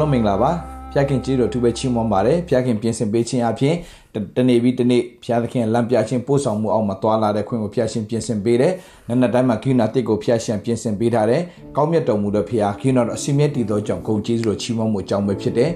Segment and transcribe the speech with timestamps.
[0.00, 0.50] လုံးမင်္ဂလာပါ
[0.92, 3.74] ဖျားခင်ကျေးဇူးတော်သူပဲချီးမွမ်းပါတယ်ဖျားခင်ပြင်ဆင်ပေးခြင်းအပြင်
[4.36, 8.72] တနေ့ပြီးတနေ့ဖျားသခင်လမ်းပြခြင်းပို့ဆောင်မှုအောက်မှာတွာလာတဲ့ခွင့်ကိုဖျားရှင်ပြင်ဆင်ပေးတယ်
[9.08, 11.42] နနက်တိုင်းမှာခိနာတစ်ကိုဖျားရှင်ပြင်ဆင်ပေးထားတယ်
[11.76, 15.70] ကောင်းမြတ်တော်မူသောဖျားခိနာတော်အစီမြဲတည်သောကြောင့်ဂုဏ်ကျေးဇူးတော်ချီးမွမ်းမှုအကြောင်းပဲဖြစ်တယ်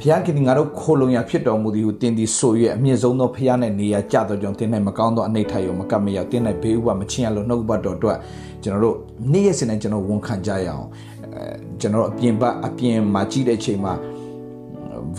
[0.00, 8.18] ဖျားခင်ငါတို့ခိုလုံရဖြစ်တော်မူသည်ဟုတင်သည်ဆို၍အမြင့်ဆုံးသောဖျားနဲ့နေရာကျသောကြောင့်တင်း၌မကောင်းသောအနိဋ္ဌယောမကပ်မရောက်တင်း၌ဘေးဥပမချင်းရလို့နှုတ်ဘတ်တော်အတွက်
[8.62, 8.96] ကျွန်တော်တို့
[9.32, 11.13] နေ့ရက်စဉ်နဲ့ကျွန်တော်ဝန်ခံကြရအောင်အဲ
[11.79, 13.93] ကျွန်တော်အပြင်ဘက်အပြင်မှာကြည့်တဲ့အချိန်မှာ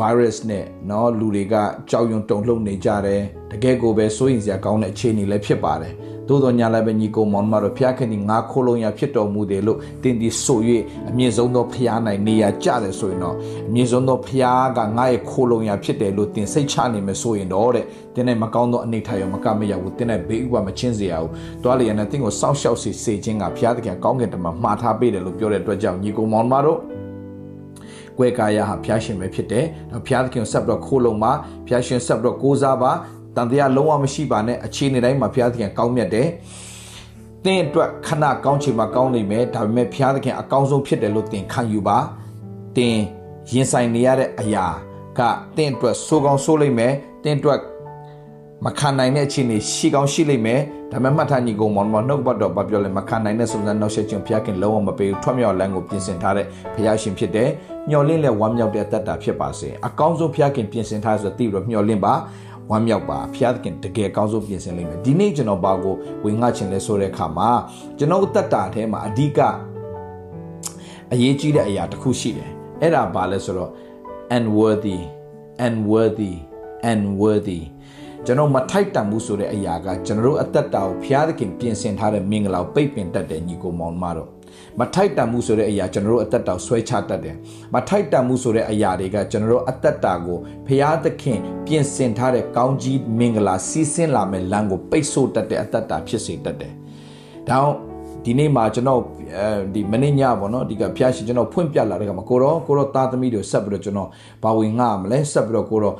[0.00, 1.54] virus နဲ့เนาะလူတွေက
[1.90, 5.94] ကြောက်ရွံတုန်လှုပ်နေကြတယ်တကယ်ကိုပဲစိုးရင်စရာကောင်းတဲ့အခြေအနေလည်းဖြစ်ပါတယ်
[6.27, 10.59] သို့တော်ညာလည်းပဲညီကိုမောင်မတို့ဖျားခင်ဒီငါခိုးလုံးရဖြစ်တော်မူတယ်လို့တင်ဒီဆို၍
[11.09, 13.35] အမြင့်ဆုံးသောဖျားနိုင်နေရကြတယ်ဆိုရင်တော့
[13.67, 21.31] အမြင့်ဆုံးသောဖျားကငါရဲ့ခိုးလုံးရဖြစ်တယ်လို့တင်စိတ်ချနေမယ်ဆိုရင်တော့တဲ့တင်းနဲ့မကောင်းသောအနေထားရောမကမရဘူးတင်းနဲ့ဘေးဥပမချင်းစေရဘူး
[21.63, 26.79] တွားလျက်နဲ့တင်းကိုစောင့်ရှောက်စေစေခြင်းကဖျားတကယ်ကောင်းကင်တမမှားထားပေးတယ်လို့ပြောတဲ့အတွက်ကြောင့်ညီကိုမောင်မတို့
[28.17, 29.65] ကွဲကာယဟာဖျားရှင်ပဲဖြစ်တယ်။
[30.07, 31.31] ဖျားသခင်ဆက်ပြီးတော့ခိုးလုံးမှာ
[31.67, 32.91] ဖျားရှင်ဆက်ပြီးတော့ကိုးစားပါ
[33.35, 36.27] တန်တရားလုံးဝမရှိပါနဲ့အခြေအနေတိုင်းမှာဘုရားသခင်ကောင်းမြတ်တယ်။
[37.43, 41.97] သင်အတွက်ခဏကောင်းချင်မှကောင်းနိုင်မယ်ဒါပေမဲ့ဘုရားသခင်အကောင်းဆုံးဖြစ်တယ်လို့သင်ခံယူပါ။
[42.77, 42.97] သင်
[43.51, 44.65] ရင်ဆိုင်နေရတဲ့အရာ
[45.19, 45.21] က
[45.55, 47.59] သင်အတွက်စိုးကောင်းစိုးလိမ့်မယ်။သင်အတွက်
[48.65, 50.61] မခံနိုင်တဲ့အခြေအနေရှိကောင်းရှိလိမ့်မယ်
[50.91, 57.49] ဒါပေမဲ့မှတ်ထားညီကောင်မောင်မနှုတ်ဘတ်တော့ဘာပြောလဲမခံနိုင်တဲ့စုံစမ်းနောက်ဆက်ခြင်းဘုရားခင်လုံးဝမပေးဘူးထွတ်မြောက်လမ်းကိုပြင်ဆင်ထားတဲ့ဘုရားရှင်ဖြစ်တယ်
[57.89, 62.13] ညှော်လင့်လက်ဝမ်းမြောက်တဲ့အသက်တာဖြစ်ပါစေအကောင်းဆုံးဘုရားခင်ပြင်ဆင်ထားဆိုသိပြီးတော့ညှော်လင့်ပါ
[62.71, 67.49] ဝမ်းမြောက်ပါဘုရားသခင်တကယ်ကောင်းဆုံးပြင်ဆင်လိမ့်မယ်ဒီနေ့ကျွန်တော်ဘာကိုဝင်ငှချင်လဲဆိုတဲ့အခါမှာ
[67.97, 69.39] ကျွန်တော်သက်တာထဲမှာအဓိက
[71.13, 72.49] အရေးကြီးတဲ့အရာတစ်ခုရှိတယ်
[72.81, 73.71] အဲ့ဒါဘာလဲဆိုတော့
[74.37, 74.97] unworthy
[75.65, 76.33] unworthy
[76.91, 77.59] unworthy
[78.25, 84.29] ကျွန်တော်မထိုက်တန်ဘူးဆိုတဲ့အရာကကျွန်တော်တို့အသက်တာကိုဘုရားသခင်ပြင်ဆင်ထားတဲ့မင်္ဂလာကိုပိတ်ပင်တတ်တဲ့ညီကိုမောင်မတော်
[84.79, 87.35] မထိုက်တန်မှုဆိုတဲ့အရာကျွန်တော်တို့အသက်တာဆွဲချတတ်တယ်
[87.73, 90.37] မထိုက်တန်မှုဆိုတဲ့အရာတွေကကျွန်တော်တို့အသက်တာကို
[90.67, 96.73] ဘုရားသခင်ပြင်ဆင်ထားတဲ့ကောင်းကြီးမင်္ဂလာစီးဆင်းလာမယ့်လမ်းကိုပိတ်ဆို့တတ်တဲ့အသက်တာဖြစ်စေတတ်တယ်
[97.49, 97.73] ဒါအောင်
[98.25, 99.01] ဒီနေ့မှာကျွန်တော်
[99.37, 104.09] အဲဒီမနေ့ညပေါ့နော်ဒီကဖျားရှင်ကျွန်တော်ဖွင့်ပြလာတဲ့ကမှာကိုတော့ကိုတော့သားသမီးတွေဆက်ပြီးတော့ကျွန်တော်
[104.43, 105.95] ဘာဝင်ငှမလဲဆက်ပြီးတော့ကိုတော့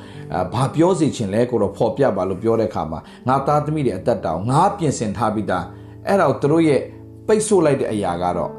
[0.54, 5.64] ဘာပြောစီချင်လဲကိုတော့ဖော်ပြပါလို့ပြောတဲ့ခါမှာငါသားသမီးတွေအသက်တောင်ငါပြင်ဆင်ထားပြီးသား
[6.06, 6.80] အဲ့ဒါကိုသူတို့ရဲ့
[7.26, 8.50] ပိတ်ဆို့လိုက်တဲ့အရာကတော့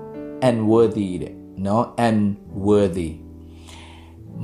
[0.50, 1.34] unworthy တဲ့
[1.66, 3.10] နော် unworthy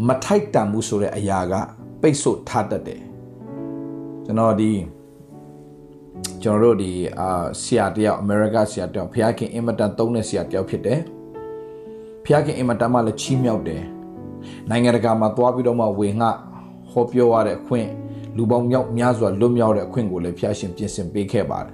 [0.08, 1.54] မထိုက်တန်မှုဆိုတဲ့အရာက
[2.02, 3.02] ပိတ်ဆို့ထားတတ်တယ်
[4.26, 4.72] ကျွန်တော်ဒီ
[6.42, 11.00] ကျွန်တော်တို့ဒီအာဆရာတယောက်အမေရိကဆရာတယောက်ဖျားခင်အင်မတန်သုံးတဲ့ဆရာတယောက်ဖြစ်တယ်
[12.26, 13.84] ဖျားခင်အင်မတန်မှလည်းချီးမြှောက်တယ်
[14.70, 16.28] နိုင်ငံတကာမှာသွားပြီးတော့မှဝေငှ
[16.92, 17.88] ဟောပြောရတဲ့အခွင့်
[18.38, 21.74] လူပေါင်းမြောက်များစွာလွတ်မြောက်တဲ့အခွင့်ကိုလည်းဖျားရှင်ပြင်ဆင်ပေးခဲ့ပါတယ်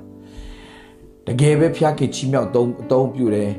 [1.28, 3.50] တကယ်ပဲဖျားခင်ချီးမြှောက်သုံးအသုံးပြုတယ်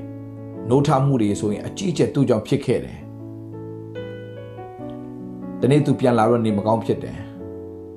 [0.69, 2.99] နှိုးထားမှုတွေဆိုရင်အကြီးအကျယ်သူ့ကြောင့်ဖြစ်ခဲ့တယ်
[5.61, 7.19] တနေ့သူပြန်လာတော့နေမကောင်းဖြစ်တယ်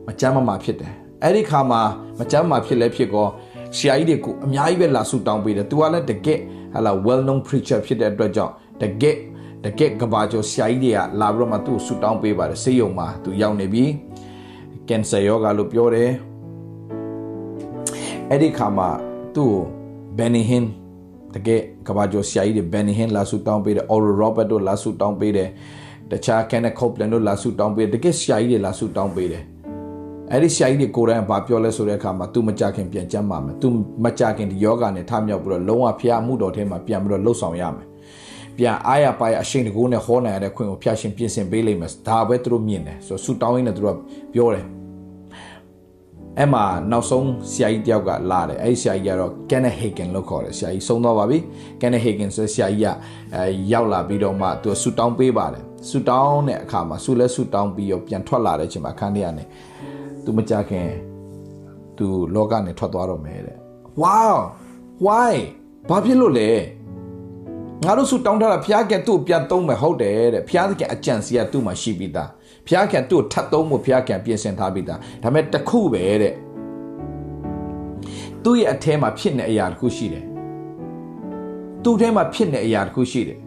[0.08, 1.82] မကြမ်းမမာဖြစ်တယ်အဲ့ဒီခါမှာ
[2.20, 3.28] မကြမ်းမာဖြစ်လဲဖြစ်ကော
[3.78, 6.40] ဆရာကြီးတွေကိုအများကြီးပဲလာဆူတောင်းပေးတယ်သူကလည်းတကယ်
[6.74, 9.16] ဟာလာ well known preacher ဖြစ်တဲ့အတွက်ကြောင့်တကယ်
[9.66, 13.86] တကယ်ကဘာကျော်ဆရာကြီးတွေကလာပြီးတော့မှသူ့ကိုဆူတောင်းပေးပါတယ်ဆေးရုံမှာသူရောက်နေပြီ
[14.88, 16.12] ကင်ဆာယောဂါလို့ပြောတယ်
[18.30, 18.90] အဲ့ဒီခါမှာ
[19.36, 19.64] သူ့ကို
[20.18, 20.66] ဘန်နီဟင်
[21.34, 25.50] တကယ်ကဘာကျော်ဆရာကြီးတွေဘန်နီဟင်လာဆူတောင်းပေးတယ်အော်ရိုရောဘတ်တို့လာဆူတောင်းပေးတယ်
[26.12, 29.44] တခြားကန်နကော့ပလန်တို့လာဆူတောင်းပေးတယ်တကယ်ဆရာကြီးတွေလာဆူတောင်းပေးတယ်
[30.32, 33.68] အဲ့ဒီဆရာကြီးတွေကိုယ်တိုင်ဘာပြောလဲဆိုတဲ့အခါမှာ तू မကြခင်ပြန်ကြမ်းပါမယ် तू
[34.04, 37.88] မကြခင်ဒီယောဂနဲ့ထမြောက်ပြီးတော့လုံးဝဖျားမှုတော်ထဲမှာပြန်ပြီးတော့လှုပ်ဆောင်ရမယ်
[38.58, 43.98] ပြန်အားရပါရအရှိန်တကူနဲ့ဟောနိုင်ရတဲ့ခွင့်ကိုဖျားရှင်ပြင်ဆင်ပေးလိမ့်မယ်ဒါပဲသူတို့မြင်တယ်ဆိုတော့ဆူတောင်းရင်းနဲ့သူတို့
[44.34, 44.66] ပြောတယ်
[46.40, 51.38] အဲ့မှာနောက်ဆုံးဆရာကြီးတယောက်ကလာတယ်အဲ့ဒီဆရာကြီးကတော့ Kenneth Hagin လို့ခေါ်တယ်ဆရာကြီးဆုံးသွားပါပြီ
[51.82, 52.88] Kenneth Hagin ဆိုဆရာကြီးက
[53.36, 59.44] အဲရောက်လာပြီးတော့မှသူဆူတောင်းပေးပါတယ်ဆူတောင်းတဲ့အခါမှာဆူလဲဆူတောင်းပြီးတော့ပြန်ထွက်လာတဲ့အချိန်မှာအခန်းထဲကနေ
[60.24, 60.90] သူမကြခင်
[61.98, 63.58] သူလောကနေထွက်သွားတော့မယ်တဲ့
[64.02, 64.36] wow
[65.06, 65.36] why
[65.90, 66.50] ဘာဖြစ်လို့လဲ
[67.86, 72.30] ငါတို့ဆူတောင်းထားတာဘုရားကသူ့ပြန်သုံးမယ်ဟုတ်တယ်တဲ့ဘုရားကအကြံစီကသူ့မှာရှိပြီးသား
[72.68, 76.34] ဘုရားကသူ့ထပ်သုံးဖို့ဘုရားကပြင်ဆင်ထားပြီးသားဒါပေမဲ့တခုပဲတဲ့
[78.44, 80.26] သူ့ရဲ့အထဲမှာဖြစ်နေအရာတစ်ခုရှိတယ်
[81.84, 83.40] သူ့ထဲမှာဖြစ်နေအရာတစ်ခုရှိတယ်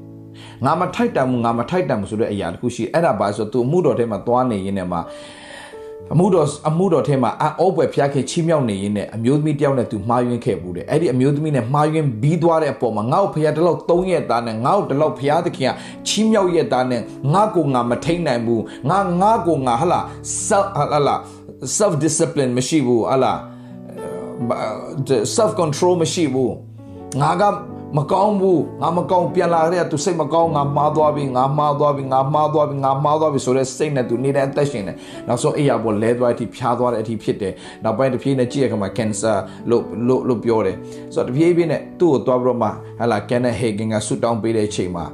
[0.64, 5.00] ငါမထိုက်တန်ဘူးငါမထိုက်တန်ဘူးဆိုတဲ့အရာတစ်ခုရှိအဲ့ဒါပါဆိုသူအမှုတော်ထဲမှာသွားနေရင်းနဲ့မှာ
[6.12, 7.30] အမှုတော်အမှုတော်ထဲမှာ
[7.60, 15.72] အောပွဲဖျားခဲ့ချီးမြှောက်နေရင်းနဲ့အမျိုးသမီးတယောက်နဲ့သူမှားယွင်းခဲ့ဘူးတဲ့အဲ့ဒီအမျိုးသမီးနဲ့မှားယွင်းပြီးသွားတဲ့အပေါ်မှာငါ့ကိုဖျားတလောက်၃ရက်သားနဲ့ငါ့ကိုတလောက်ဖျားသခင်က
[16.06, 17.00] ချီးမြှောက်ရက်သားနဲ့
[17.32, 20.00] ငါ့ကိုငါမထိန်နိုင်ဘူးငါငါ့ကိုငါဟလာ
[20.46, 21.16] self ဟလာ
[21.76, 23.32] self discipline မရှိဘူးဟလာ
[25.36, 26.52] self control မရှိဘူး
[27.20, 27.42] ငါက
[27.94, 34.96] မကောင်းဘူးငါမကောင်းပြန်လာတဲ့သူစိတ်မကောင်းငါမှားသွားပြီငါမှားသွားပြီငါမှားသွားပြီငါမှားသွားပြီဆိုတဲ့စိတ်နဲ့သူနေတဲ့အသက်ရှင်တယ်
[35.28, 37.52] နောက်ဆုံးအိယာပေါ်လဲသွားတဲ့အထိဖျားသွားတဲ့အထိဖြစ်တယ်
[37.84, 39.36] နောက်ပိုင်းတစ်ပြေးနဲ့ကြည့်ရခါမှာ cancer
[39.70, 40.76] လို့လို့လို့ပြောတယ်
[41.14, 42.68] ဆိုတော့တစ်ပြေးပြေးနဲ့သူ့ကိုသွားပြီးတော့မှ
[43.00, 45.04] ဟလာ Kenneth Hagin ကဆူတောင်းပေးတဲ့အချိန်မှာ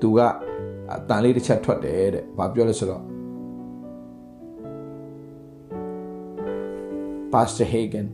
[0.00, 0.20] သူက
[0.92, 3.02] အတန်လေးတစ်ချက်ထွက်တယ်တဲ့ဘာပြောလဲဆိုတော့
[7.32, 8.06] Pastor Hagen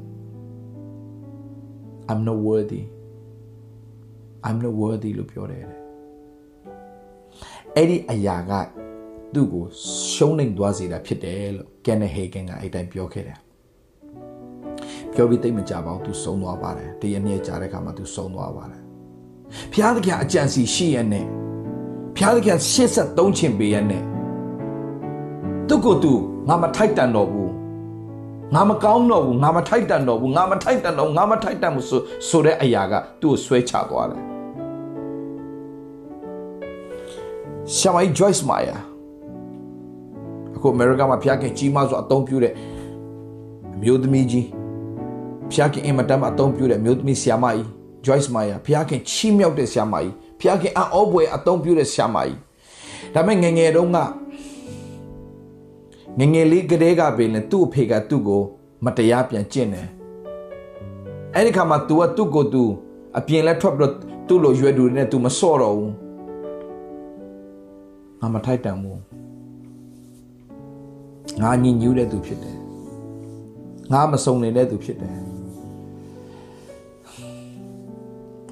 [2.10, 2.82] I'm not worthy
[4.46, 5.64] I'm not worthy လို့ပြောတယ်
[7.76, 8.52] အဲ့ဒီအရာက
[9.34, 9.64] သူ့ကို
[10.12, 13.38] ရှုံးနေသွားစေတာဖြစ်တယ်လို့ Kenneth Hagen ကအဲ့တိုင်းပြောခဲ့တယ်
[15.12, 18.82] ပြောပြီးတိတ်မကြပါဘူးသူဆုံးသွားပါတယ်တရနေ့ကြာတဲ့ခါမှာသူဆုံးသွားပါတယ်
[19.72, 21.26] ဖျားသခင်အကြံစီရှိရနဲ့
[22.16, 24.02] ဖျားသခင်83ချင်ပေးရနဲ့
[25.68, 26.12] သူ့ကိုယ်သူ
[26.48, 27.52] ငါမထိုက်တန်တော့ဘူး
[28.54, 34.25] ငါမကောင်းတော့ဘူးငါမထိုက်တန်တော့ဘူးငါမထိုက်တန်တော့ငါမထိုက်တန်ဘူးဆိုဆိုတဲ့အရာကသူ့ကိုဆွဲချသွားတယ်
[37.75, 38.79] ရှာမိုင် Joyce Meyer
[40.55, 42.53] အခုအမေရိကန်မှာဖျားခင်ကြီးမားစွာအသုံးပြုတဲ့
[43.75, 44.47] အမျိုးသမီးကြီး
[45.51, 47.65] ဖျားခင်အင်မတန်မှအသုံးပြုတဲ့အမျိုးသမီးဆ iam မကြီး
[48.05, 52.37] Joyce Meyer ဖျားခင်ချီးမြှောက်တဲ့ဆ iam မကြီးဖျားခင်အောပွဲအသုံးပြုတဲ့ဆ iam မကြီး
[53.13, 53.97] ဒါပေမဲ့ငငယ်တုန်းက
[56.19, 58.41] ငငယ်လေးကလေးကပင်လေသူ့အဖေကသူ့ကို
[58.85, 59.87] မတရားပြန်ကျင့်တယ်
[61.35, 62.63] အဲ့ဒီခါမှာ तू ကသူ့ကို तू
[63.17, 63.93] အပြင်လဲထွက်ပြီးတော့
[64.27, 65.91] သူ့လိုရွယ်တူနဲ့ तू မစော့တော့ဘူး
[68.20, 69.00] ငါမထိုက်တန်ဘူး
[71.42, 72.56] ငါညင်ညူးတဲ့သူဖြစ်တယ်
[73.92, 75.16] ငါမစုံနေတဲ့သူဖြစ်တယ်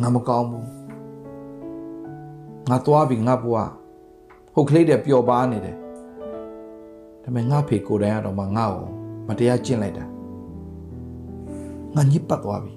[0.00, 0.66] ငါမကောင်းဘူး
[2.70, 3.70] ငါသွားပြီငါဘွား
[4.55, 5.76] ဟုတ်ကလေးတဲ့ပျော်ပါနေတယ်
[7.22, 8.87] ဒါပေမဲ့ငါဖေကိုယ်တိုင်ကတော့မှငါ့ကို
[9.28, 10.05] မတရားကျင့်လိုက်တာ
[11.94, 12.72] ငါညစ်ပတ်သွားပြီ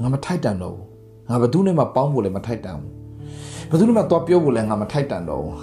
[0.00, 0.86] ငါမထိုက်တန်တော့ဘူး
[1.28, 2.97] ငါဘယ်သူနဲ့မှပေါင်းဖို့လည်းမထိုက်တန်ဘူး
[3.69, 5.57] ဘယ်သူနဲ့မှသွားပြောဖို့လည်းငါမထိုက်တန်တော့ဘူး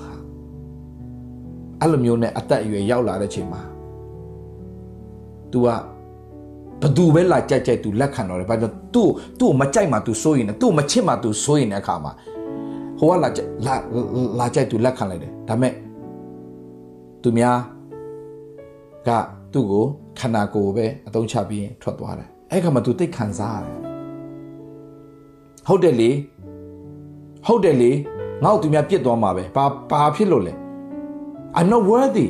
[1.80, 3.62] အဲ့လိုမျိုးနဲ့အသက်အရွယ်ရောက်လာတဲ့ချိန်မှာ
[5.52, 5.68] तू က
[6.82, 9.02] ဘသူပဲလာကြိုက်ကြိုက် तू လက်ခံတော့တယ်ဘာကြောင့် तू
[9.40, 12.12] သူ့ကိုမကြိုက်မှ तू စိုးရင်တယ် तू မချစ်မှ तू စိုးရင်တဲ့အခါမှာ
[12.98, 13.28] ဟိုကလာ
[13.66, 13.74] လာ
[14.38, 15.72] လာကြိုက် तू လက်ခံလိုက်တယ်ဒါမဲ့
[17.22, 17.58] သူများ
[19.08, 19.10] က
[19.52, 19.84] သူ့ကို
[20.18, 23.78] ခန္ဓာကိုယ်ပဲအသုံးချပြီးထွက်သွားတယ်အဲ့ခါမှာ तू သိခံစားရတယ်
[25.68, 26.10] ဟုတ်တယ်လေ
[27.47, 27.91] ဟုတ်တယ်လေ
[28.43, 30.53] ငါ့ကိုသူများပြစ်သွားမှာပဲဘာဘာဖြစ်လို့လဲ
[31.57, 32.27] I'm not worthy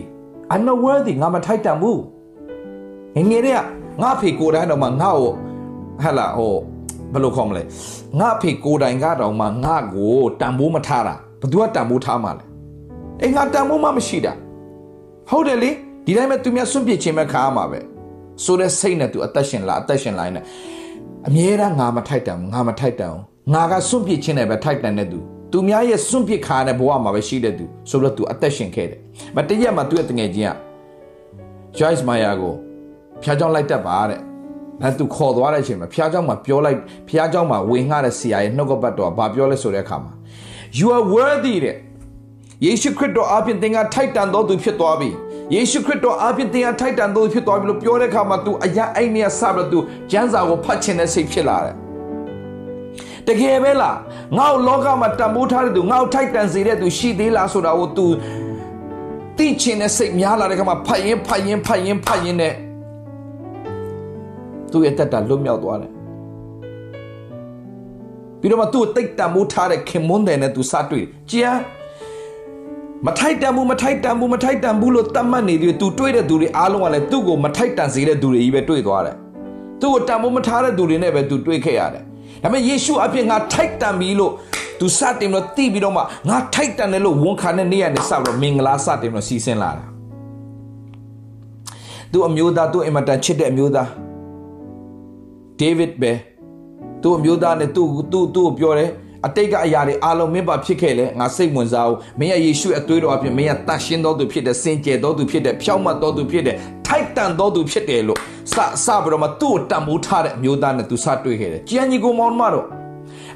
[0.53, 2.01] I'm not worthy ငါမထိုက်တန်ဘူး
[3.15, 3.59] ငငယ်တွေက
[4.01, 5.31] ငါဖေကိုယ်တိုင်တော့မှငါ့ကို
[6.03, 6.55] ဟဲ့လားဟို
[7.13, 7.63] ဘယ်လိုခေါ်မလဲ
[8.19, 12.43] ငါဖေကိုယ်တိုင်ကတော့မှငါ့ကိုတန်ဖိုးမထားတာဘသူကတန်ဖိုးထားမှာလဲ
[13.21, 14.33] အေးငါတန်ဖိုးမှမရှိတာ
[15.29, 15.71] ဟုတ်တယ်လေ
[16.05, 17.79] ဒီတိုင်းပဲသူများစွန့်ပစ်ခြင်းပဲခါရမှာပဲ
[18.43, 20.41] ဆိုတဲ့စိတ်နဲ့သူအသက်ရှင်လာအသက်ရှင်လာနေ
[21.27, 25.19] အမြဲတမ်းငါမထိုက်တန်ဘူးငါမထိုက်တန်ဘူး ငါကစွန့်ပစ်ခြင်းနဲ့ပဲထိုက်တန်တဲ့သူ
[25.51, 28.99] သူများရဲ့စွန့်ပစ်ခါတဲ့ဘဝမှာပဲရှိတဲ့သူဆိုတော့သူအသက်ရှင်ခဲ့တယ်
[29.35, 30.51] မတည့်ရက်မှာသူ့ရဲ့တငယ်ချင်းက
[31.77, 32.53] Joyce Meyer ကို
[33.23, 34.19] ဖျားကြောင်လိုက်တတ်ပါတဲ့
[34.81, 40.13] ဒါသူခေါ်သွားတဲ့အချိန်မှာဖျားကြောင်မှာပြောလိုက်ဖျားကြောင်မှာဝင်ငှတဲ့ဆရာရဲ့နှုတ်ကပတ်တော်ကဘာပြောလဲဆိုတဲ့အခါမှာ
[40.79, 41.75] you are worthy တဲ့
[42.65, 45.09] ယေရှုခရစ်တော်အပြင်သင်ကထိုက်တန်တော်သူဖြစ်သွားပြီ
[45.53, 51.84] ယေရှုခရစ်တော်အပြင်သင်ကထိုက်တန်တော်သူဖြစ်သွားပြီလို့ပြောတဲ့အခါမှာ तू အရာအဲ့နေရစပြီးတော့ तू ကျမ်းစာကိုဖတ်ခြင်းနဲ့စိတ်ဖြစ်လာတယ်
[53.27, 53.97] တကယ်ပဲလား
[54.37, 58.05] ငါ့လောကမှာတန်ဖိုးထားတဲ့သူငါ့ထိုက်တန်စေတဲ့သူရှိသေးလားဆိုတာကို तू
[59.37, 62.53] သိချင်တဲ့စိတ်များလာတဲ့ခါမှာဖတ်ရင်ဖတ်ရင်ဖတ်ရင်ဖတ်ရင်နဲ့
[64.71, 65.91] သူ့ရဲ့တက်တာလွတ်မြောက်သွားတယ်
[68.39, 71.55] ပြီးတော့မှသူ့တိတ်တံမိုးထားတဲ့ခင်မွန်းတယ်နဲ့သူစတွေ့ကြည်
[73.05, 79.15] မထိုက်တန်ဘူးမထိုက်တန်ဘူးမထိုက်တန်ဘူးလို့တတ်မှတ်နေပြီးသူတွေ့တဲ့သူတွေအားလုံးကလည်းသူ့ကိုမထိုက်တန်စေတဲ့သူတွေကြီးပဲတွေ့သွားတယ်
[79.81, 82.03] သူ့ကိုတန်ဖိုးမထားတဲ့သူတွေနဲ့ပဲသူတွေ့ခဲ့ရတယ်
[82.45, 84.33] ဒါပေမဲ့ယေရှုအပြင်ငါထိုက်တန်ပြီလို့
[84.79, 89.85] သူစတင်လို့တိပြီးတော့မှငါထိုက်တန်တယ်လို့ဝန်ခံတဲ့နေ့ကနေစပြီးတော့မင်္ဂလာစတင်လို့စီစဉ်လာတာ
[92.11, 93.89] သူအမျိုးသားသူအင်မတန်ချစ်တဲ့အမျိုးသား
[95.59, 96.11] ဒေးဗစ်ပဲ
[97.01, 98.89] သူ့အမျိုးသားနဲ့သူ့သူ့သူ့ကိုပြောတယ်
[99.27, 106.55] အတိတ်ကအရာတွေအားလုံးမင်းပါဖြစ်ခဲ့လဲငါစိတ်ဝင်စားဘူးမင်းရဲ့ယေရှုအသွေးတော်အပြင်မင်းရဲ့တတ်ရှင်းတော်သူဖြစ်တဲ့စင်ကြယ်တော်သူဖြစ်တဲ့ဖြောင့်မတ်တော်သူဖြစ်တဲ့
[106.87, 108.19] ထိုက်တန်တော်သူဖြစ်တယ်လို့
[108.53, 108.55] စ
[108.85, 112.65] စပြီးတော့မှသူ့ကိုတန်ဖိုးထားတဲ့အမျိုးသားနဲ့သူစတွေ့ခဲ့တယ်ကြည်ညီကိုမောင်မတော်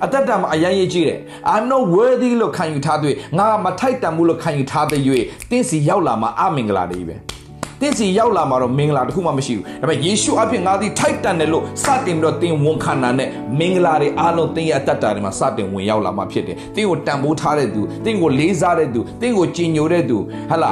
[0.03, 1.19] အသက်တာမှာအရင်ရေးကြည့်တယ်
[1.53, 5.01] I'm not worthy လို့ခံယူထားတဲ့ငါမထိုက်တန်ဘူးလို့ခံယူထားတဲ့၍
[5.49, 7.15] တင်းစီရောက်လာမှာအမင်္ဂလာတွေပဲ
[7.81, 20.17] သင်စီရောက်လာမှာတော့မင်္ဂလာတခုမှမရှိဘူးဒါပေမဲ့ယေရှုအဖြစ်ငါသည်ထိုက်တန်တယ်လို့စတင်ပြီးတော့သင်ဝန်ခံတာနဲ့မင်္ဂလာတွေအားလုံးသင်ရဲ့အတ္တတာတွေမှာစတင်ဝင်ရောက်လာမှာဖြစ်တယ်သင်ကိုတန်ဖိုးထားတဲ့သူသင်ကိုလေးစားတဲ့သူသင်ကိုကြည်ညိုတဲ့သူ
[20.51, 20.71] ဟလာ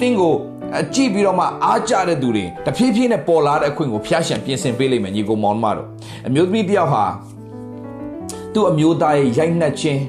[0.00, 0.32] သင်ကို
[0.80, 5.86] အကြည့်ပြီးတော့မှအားကြတဲ့သူတွေတဖြည်းဖြည်းနဲ့ပေါ်လာတဲ့အခွင့်ကိုဖျားရှံပြင်ဆင်ပေးလိမ့်မယ်ညီကိုမောင်မတို့
[6.26, 7.04] အမျိုးသမီးတယောက်ဟာ
[8.54, 10.00] သူ့အမျိုးသားရဲ့ရိုက်နှက်ခြင်း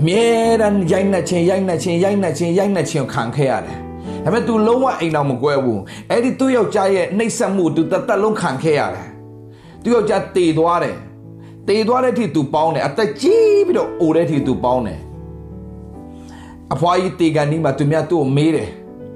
[0.00, 0.24] အမြဲ
[0.60, 3.91] တမ်းရိုက်နှက်ခြင်းရိုက်နှက်ခြင်းရိုက်နှက်ခြင်းရိုက်နှက်ခြင်းခံခဲ့ရတယ်
[4.23, 9.09] ဒါပေမဲ့ तू လုံးဝအိမ်တော်မကွဲဘူးအဲ့ဒီသူ့ယောက်ျားရဲ့နှိပ်စက်မှု तू တသက်လုံးခံခဲ့ရတယ်
[9.83, 10.97] သူ့ယောက်ျားတည်သွားတယ်
[11.67, 14.99] တည်သွားတဲ့အထိ तू ပေါင်းတယ်အသက်ကြီးပြီးတော့အိုတဲ့အထိ तू ပေါင်းတယ်
[16.73, 18.69] အဖွားကြီးတေကန်ဒီမှာသူများသူ့ကိုမေးတယ်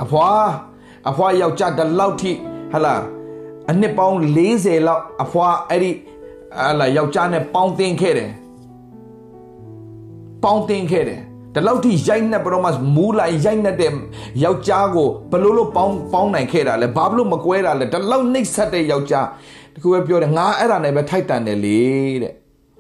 [0.04, 0.46] အဖွား
[1.10, 2.32] အဖွားယောက်ျားတလောက်ထိ
[2.72, 2.96] ဟလာ
[3.70, 4.16] အနှစ်ပေါင်း
[4.48, 8.32] 40လောက်အဖွားအဲ့ဒီဟလာယောက်ျားနဲ့ပေါင်းတင်ခဲ့တယ်
[10.44, 11.22] ပေါင်းတင်ခဲ့တယ်
[11.57, 13.93] ဒီလောက်ထိရိုက်နှက်ပြီးတော့မှမူးလိုက်ရိုက်နှက်တဲ့
[14.45, 19.27] ယောက်ျားကိုဘလို့လို့ပေါင်းပေါင်းနိုင်ခဲ့တာလဲဘာလို့မကွဲတာလဲဒီလောက်နှိပ်စက်တဲ့ယောက်ျား
[19.75, 21.81] တခုပဲပြောတယ်ငါအဲ့ဒါနဲ့ပဲထိုက်တန်တယ်လေ
[22.23, 22.33] တဲ့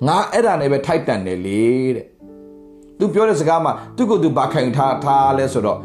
[0.07, 1.65] ငါအဲ့ဒါနဲ့ပဲထိုက်တန်တယ်လေ
[1.97, 2.07] တဲ့
[2.99, 5.79] သူပြောတဲ့စကားမှာသူ့ကိုယ်သူဘာခံထားထားလဲဆိုတော့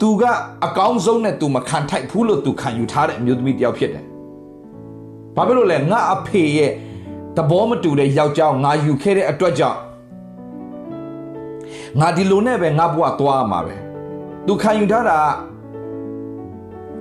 [0.00, 0.22] သူက
[0.66, 4.04] အကောင်းဆုံးနဲ့သူမခံထိုက်ဘူးလို့သူခံယူထားတဲ့အမျိုးသမီးတယောက်ဖြစ်တယ်
[5.36, 6.72] ဘာဖြစ်လို့လဲငါအဖေရဲ့
[7.36, 9.78] သဘောမတူတဲ့ယောက်ျားငါယူခဲ့တဲ့အတွက်ကြောင့်
[11.99, 13.75] ငါဒီလိုနဲ့ပဲငါဘဝသွားမှာပဲ
[14.47, 15.19] သူခံယူထားတာ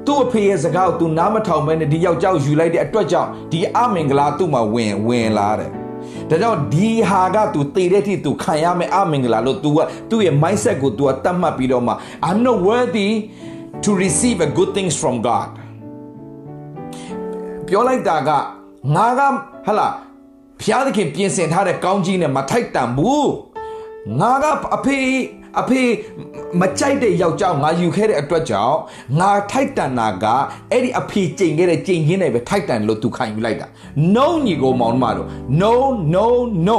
[0.06, 5.70] သူ့အဖေရဲ့စကားကိုသူနားမထောင်မဲနဲ့ဒီယောက်ျားကိုယူလိုက်တဲ့အတွက်ကြောင့်ဒီအမင်္ဂလာသူ့မှာဝင်ဝင်လာတယ်
[6.30, 9.78] ဒါကြောင့်ဒီဟာက तू တည်တဲ့အထိ तू ခံရမယ်အမင်္ဂလာလို့ तू က
[10.10, 11.92] သူ့ရဲ့ mindset ကို तू ကတတ်မှတ်ပြီးတော့မှ
[12.26, 13.08] I'm not worthy
[13.84, 15.48] to receive a good things from God
[17.66, 18.30] ပြောလိုက်တာက
[18.94, 19.20] ငါက
[19.66, 19.88] ဟလာ
[20.60, 23.28] ဖျားသခင်ပြင်ဆင်ထားတဲ့ကောင်းကြီးနဲ့မထိုက်တန်ဘူး
[24.19, 24.99] ငါကအဖေ
[25.59, 25.81] အဖေ
[26.59, 28.77] မကြိုက်တဲ့ယောက်ျားငါယူခဲ့တဲ့အတွက်ကြောင့်
[29.19, 30.25] ငါထိုက်တန်တာက
[30.71, 33.67] အဲ့ဒီအဖေကြိမ်ခဲ့တဲ့ကြိမ်ချင်းနဲ့ပဲထိုက်တန်လို့သူခံယူလိုက်တာ
[34.15, 35.27] no ညီကိုမောင်မတို့
[35.61, 35.73] no
[36.13, 36.25] no
[36.67, 36.77] no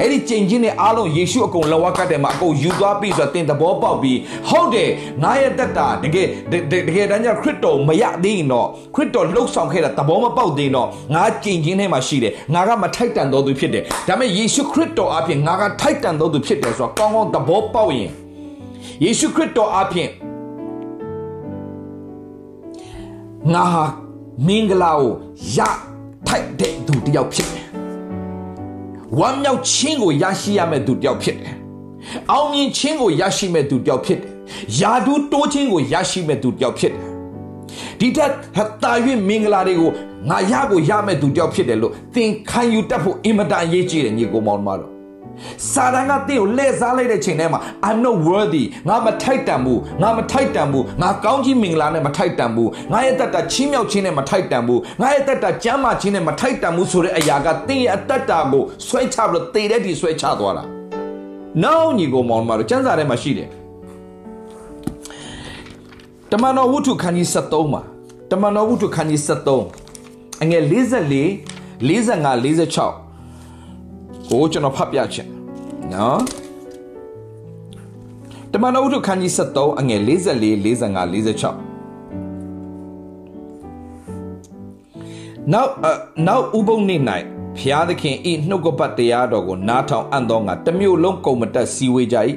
[0.00, 4.90] အဲ့ဒီကြင်ချင်းနဲ့အားလုံးယေရှုအကုန်လဝကတ်တယ်မှာအကုန်ယူသွားပြီဆိုတော့တင်သဘောပေါက်ပြီးဟုတ်တယ်
[5.22, 6.26] ငါရဲ့တက်တာတကယ်
[6.72, 18.10] တကယ်တမ်းကျခရစ်တော်မရသေးရင်တော့ခရစ်တော်လှုပ်ဆောင်ခဲ့တာသဘောမပေါက်သေးတော့ငါကြင်ချင်းထဲမှာရှိတယ်ငါကမထိုက်တန်တော်သူဖြစ်တယ်ဒါပေမဲ့ယေရှုခရစ်တော်အပြင်ငါကထိုက်တန်တော်သူဖြစ်တယ်ဆိုတော့ကောင်းကောင်းသဘောပေါက်ရင်
[19.04, 20.08] ယေရှုခရစ်တော်အပြင်
[23.52, 23.84] ငါဟာ
[24.46, 25.12] မင်္ဂလာကို
[25.56, 25.58] ရ
[26.28, 27.63] ထိုက်တဲ့သူတယောက်ဖြစ်တယ်
[29.18, 31.54] ဝမ်းမြောက်ခြင်းကိုရရှိရမယ့်သူတယောက်ဖြစ်တယ်။
[32.32, 34.30] အောင်မြင်ခြင်းကိုရရှိမဲ့သူတယောက်ဖြစ်တယ်။
[34.80, 37.02] ယာဒူးတိုးခြင်းကိုရရှိမဲ့သူတယောက်ဖြစ်တယ်။
[38.00, 38.30] ဒီထက်
[38.82, 38.92] တာ၍
[39.28, 39.90] မင်္ဂလာတွေကို
[40.28, 44.93] ငါရကိုရမဲ့သူတယောက်ဖြစ်တယ်လို့သင်ခံယူတတ်ဖို့အင်မတန်အရေးကြီးတယ်ညီကောင်မောင်တို့
[45.72, 60.64] စာတန်ကတင့်ကိုလှည့်စားလိုက်တဲ့ချိန်ထဲမှာ I'm not worthy ငါမထိုက်တန်ဘူးငါမထိုက်တန်ဘူးငါကောင်းကြီးမင်္ဂလာနဲ့မထိုက်တန်ဘူးငါရဲ့တတ်တာချင်းမြောက်ခြင်းနဲ့မထိုက်တန်ဘူးငါရဲ့တတ်တာကျမ်းမာခြင်းနဲ့မထိုက်တန်ဘူးဆိုတဲ့အရာကတင့်ရဲ့အတ္တတာကိုဆွဲချပြီးတော့တည်တဲ့ဒီဆွဲချသွားတာ
[61.62, 63.48] နောက်ညီကိုမောင်မတို့ကျမ်းစာထဲမှာရှိတယ်
[66.30, 67.82] တမန်တော်ဝုထုခန်းကြီး73မှာ
[68.30, 69.20] တမန်တော်ဝုထုခန်းကြီး
[69.82, 73.03] 73အငယ်44 45 46
[74.34, 75.28] ကိုကျွန်တော်ဖတ်ပြချင်
[75.94, 76.20] နော်
[78.52, 81.30] တမန်တော်ဝတ္ထုခန်းကြီး73အငယ်44 45 46
[85.52, 85.70] နောက်
[86.26, 86.96] နောက်ဥပုံနေ၌
[87.58, 92.16] ဖျားသခင်ဤနှုတ်ကပတ်တရားတော်ကိုနားထောင်အံ့သောငါတမျိုးလုံးကုန်မတက်စီဝေးကြ၏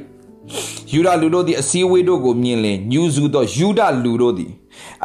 [0.91, 4.51] ယူဒလူတို့သည်အစည်းအဝေးတို့ကိုမြင်လင်ညူစုသောယူဒလူတို့သည်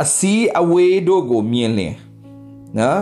[0.03, 1.93] အစည်းအဝေးတို့ကိုမြင်လင်
[2.79, 3.01] နော်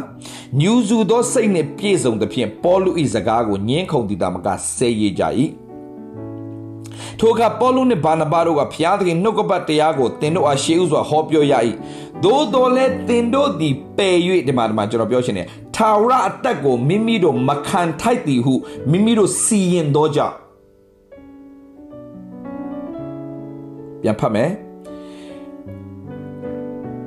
[0.60, 5.24] ညူစုသောစိတ်နှင့်ပြည့်စုံသဖြင့်ပေါလု၏စကားကိုညင်းခုန်တည်တာမကဆဲရကြ၏
[7.18, 11.54] ထိုအခါပေါလုနှင့်ဗာနဗတို့ကဖျားသခင်နှုတ်ကပတ်တရားကိုသင်တို့အားရှေးဥစွာဟောပြောရ၏
[12.24, 15.46] သို့တော်လည်းသင်တို့သည်ပယ်၍ဒီမှာဒီမှာကျွန်တော်ပြောချင်တယ်
[15.76, 18.54] ထာဝရအသက်ကိုမိမိတို့မခံထိုက်သည်ဟု
[18.90, 20.34] မိမိတို့စီရင်သောကြောင့်
[24.02, 24.50] ပြန်ဖတ်မယ်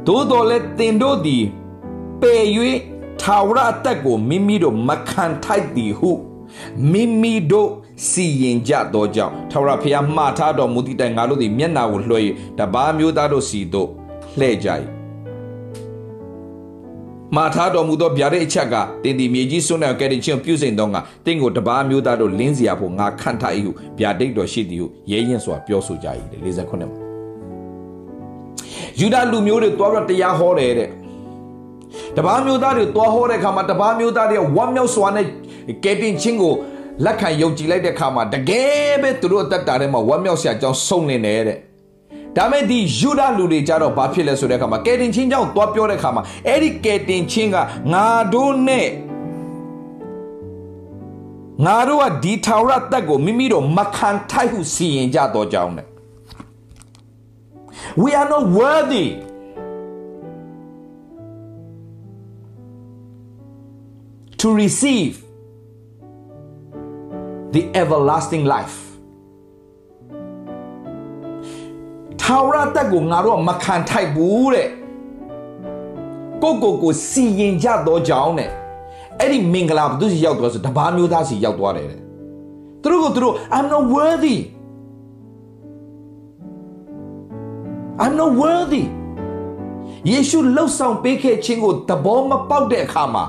[0.07, 1.43] သို့တော်လည်းသင်တို့သည်
[2.23, 2.43] ပယ်၍
[3.21, 6.11] ထာဝရအသက်ကိုမိမိတို့မခံထိုက်သည်ဟု
[6.91, 7.69] မိမိတို့
[8.09, 12.19] စီရင်ကြသောကြောင့်ထာဝရဘုရားမှားထားတော်မူသည့်တိုင်ငါတို့သည်မျက်နာကိုလွှဲ၍
[12.59, 13.89] တပါးမျိုးသားတို့စီတို့
[14.39, 14.69] လှည့်ကြ၏
[17.35, 26.89] မာထားတော်မူသောဗျာဒိတ်အချက်ကတင်ဒီမြေကြီးစွန်းတဲ့ကဲတင်ချင်းပြုစိန်သောငါတင့်ကိုတပါးမျိုးသားတို့လင်းစရာဖို့ငါခန့်ထား၏ဟုဗျာဒိတ်တော်ရှိသည်ဟုရဲရင်စွာပြောဆိုကြ၏49မှာ
[28.99, 30.89] ယူဒလူမျိုးတွေတွားတော့တရားဟောတယ်တဲ့
[32.17, 35.25] တပားမျိုးသားတွေတွားဟောတဲ့အခါမှာတပားမျိုးသားတွေဝမ်းမြောက်စွာနဲ့
[35.83, 36.53] ကဲတင်ချင်းကို
[37.05, 41.57] လက်ခံယုံကြည်လိုက်တဲ့အခါမှာတကယ်ပဲသူတို့အသက်တာထဲမှာဝမ်းမြောက်စရာအကြောင်းစုံနေတယ်တဲ့
[42.37, 47.57] ဒါမဲ့ဒီယူဒလူတွေကြတော့ဘာဖြစ်လဲဆိုတဲ့အခါမှာကဲတင်ချင်းကြောင့်တွားပြောတဲ့အခါမှာအဲ့ဒီကဲတင်ချင်းက
[47.93, 48.87] ငါတို့နဲ့
[51.65, 55.87] ငါတို့ကဒီထာဝရတက်ကိုမိမိတို့မခံထိုက်ဟုစီရင်ကြတော့ကြောင်းနဲ့
[58.01, 59.05] We are not worthy
[64.43, 65.13] to receive
[67.55, 68.77] the everlasting life
[72.21, 74.69] ထာဝရတက်ကိုငါတို့ကမခံထိုက်ဘူးတဲ့
[76.43, 78.51] ကိုကိုကိုစီရင်ကြတော့ကြောင်းတဲ့
[79.19, 81.99] အဲ့ဒီမင်္ဂလာဘုသူစီရောက်သွားဆိုတပားမျိုးသားစီရောက်သွားတယ်တဲ့
[82.81, 84.37] သူတို့ကသူတို့ I'm not worthy
[88.03, 88.83] I'm not worthy
[90.09, 93.25] ယေရှုလှုပ်ဆောင်ပေးခဲ့ခြင်းကိုသဘောမပေါက်တဲ့အခါမှာ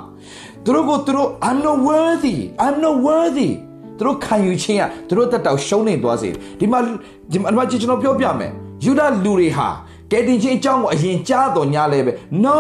[0.65, 3.51] သူတို့ကိုသူတို့ I'm not worthy I'm not worthy
[3.99, 6.29] သူတို့ခံယူခြင်းကသူတို့တက်တောက်ရှုံးနေသွားစေ
[6.59, 6.79] ဒီမှာ
[7.33, 8.51] ဒီမှာကျွန်တော်ပြောပြမယ်
[8.85, 9.69] ယူဒလူတွေဟာ
[10.11, 12.13] ကယ်တင်ခြင်းအကြောင်းကိုအရင်ကြားတော်ညာလဲပဲ
[12.45, 12.59] no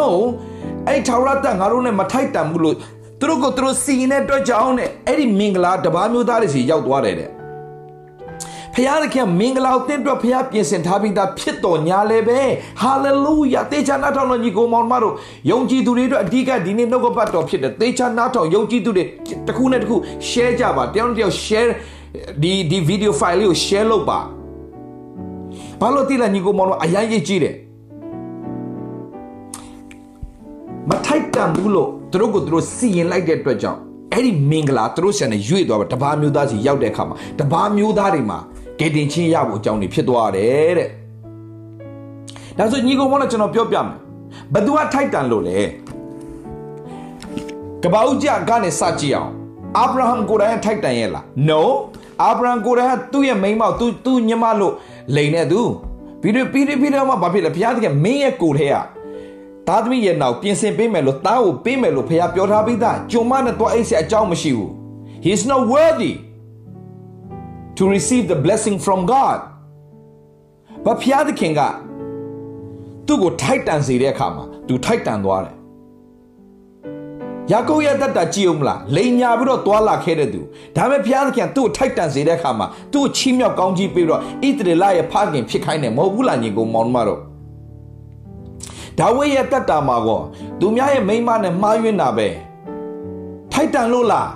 [0.88, 2.76] အဲ့ထာဝရတငါတို့နဲ့မထိုက်တန်ဘူးလို့
[3.20, 7.30] သူတို့ကိုသူတို့စီရင်တဲ့အတွက်ကြောင့်နဲ့အဲ့ဒီမင်္ဂလာတပါးမျိုးသားတွေစီရောက်သွားတယ်တဲ့
[8.74, 12.40] ဖခင်သခင်မင်္ဂလာကိုတင့်အတွက်ဖခင်ပြင်ဆင်ထားပြီးသားဖြစ်တော်ညာလဲပဲ
[12.82, 15.14] ဟာလေလုယာတေချာနာထောင်တော်ညီကိုမောင်မတို့
[15.50, 19.04] ယုံကြည်သူတွေအတွက်အဓိကဒီနေ့နှုတ်ကပတ်တော်ဖြစ်တယ်တေချာနာထောင်ယုံကြည်သူတွေ
[19.46, 19.96] တစ်ခုနဲ့တစ်ခု
[20.30, 21.70] share ကြပါတယောက်တစ်ယောက် share
[22.42, 24.18] ဒီဒီ video file လေးကို share လုပ်ပါ
[25.80, 27.54] ဘာလို့တိလာညီကိုမောင်တို့အရင်ရေးကြည့်တယ်
[30.88, 33.80] မထိုက်တန်ဘူးလို့သူတို့ကိုသူတို့စီရင်လိုက်တဲ့အတွက်ကြောင့်
[34.12, 38.38] အဲ့ဒီမင်္ဂလာသူတို့ဆန်နဲ့ရွေ့သွားပါတပါးမျိုးသားစီရောက်တဲ့အခါမှာတပါးမျိုးသားတွေမှာ
[38.78, 40.88] ကယ်တင်ချင်းရဖို့အကြောင်းတွေဖြစ်သွားတယ်တဲ့
[42.58, 43.88] ဒါဆိုညီကောင်မောင်လည်းကျွန်တော်ပြောပြမယ်
[44.54, 45.58] ဘသူကထိုက်တန်လို့လဲ
[47.82, 49.30] ကပောက်ကြကနေစကြည့်အောင်
[49.78, 51.62] အာဗြဟံကိုယ်တိုင်ထိုက်တန်ရဲ့လား no
[52.22, 54.74] အာဗြဟံကိုယ်တိုင်ကသူ့ရဲ့မိန်းမသူသူ့ညမလို့
[55.16, 55.60] လိန်နေသူ
[56.20, 58.76] ပြီးတော့ပြီးတော့ပြီးတော့မှဘာဖြစ်လဲဘုရားသခင်မင်းရဲ့ကိုယ်ထဲက
[59.68, 64.70] သားသမီးရဲ့နောက်ပြင်ဆင်ပေးမယ်လို့သားကိုပေးမယ်လို့ဘုရားပြောထားပြီးသားဂျုံမနဲ့တော့အိတ်ဆက်အကြောင်းမရှိဘူး
[65.24, 66.12] he is not worthy
[67.76, 69.38] to receive the blessing from God
[70.86, 71.60] ဘာဖျားသခင်က
[73.06, 75.56] သူ့ကိုထိုက်တန်စေတဲ့အခါမှာသူထိုက်တန်သွားတယ်
[77.52, 80.40] ယာကုပ်ရဲ့တတ်တာကြည့်အောင်မလားလိန်ညာပြီးတော့သွာလာခဲ့တဲ့သူ
[80.76, 84.22] ဒါပေမဲ့ဘုရားသခင်သူ့ကိုထိုက်တန်စေတဲ့အခါမှာသူ့ကိုချီးမြှောက်ကောင်းကြီးပြီးတော့ဣ
[84.58, 87.20] သရေလရဲ့ဖခင်ဖြစ်ခိုင်းတယ်မဟုတ်ဘူးလားညီကိုမောင်မတော်
[88.98, 90.20] ဒါဝိရဲ့တတ်တာမှာကော
[90.60, 92.28] သူများရဲ့မိန်းမနဲ့မှားယွင်းတာပဲ
[93.52, 94.28] ထိုက်တန်လို့လား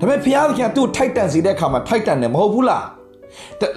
[0.00, 2.86] ဒါပေမဲ့ဘုရားသခင်သူ့ထိုက်တန်စေတဲ့အခါမှာထိုက်တန်တယ်မဟုတ်ဘူးလား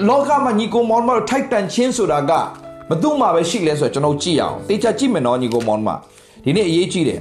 [0.10, 2.32] လောကမှာညီကိုမောင်မတို့ထိုက်တန်ခြင်းဆိုတာက
[2.90, 5.90] ဘသူမှပဲရှိလဲဆိုတော့ကျွန်တော်ကြည့်အောင်တေချာကြည့်မယ်နော်ညီကိုမောင်မ
[6.46, 7.20] ဒီနေ့အရေးကြီးတယ်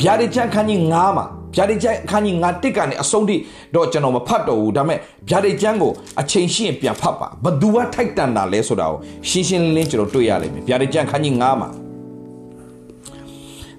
[0.00, 3.36] ဗျာဒိချန်ခန်းကြီး9မှာဗျာဒိချန်ခန်းကြီး9တစ်ကနေအဆုံးထိ
[3.74, 4.98] တော့ကျွန်တော်မဖတ်တော့ဘူးဒါပေမဲ့
[5.30, 8.98] ဗျာဒိချန်ကိုအချိန်ရှိရင်ပြန်ဖတ်ပါဘသူကထိုက်တန်တာလဲဆိုတာကို
[9.28, 11.70] ရှင်းရှင်းလင်းလင်းကျွန်တော်တွေ့ရလိမ့်မယ်ဗျာဒိချန်ခန်းကြီး9မှာ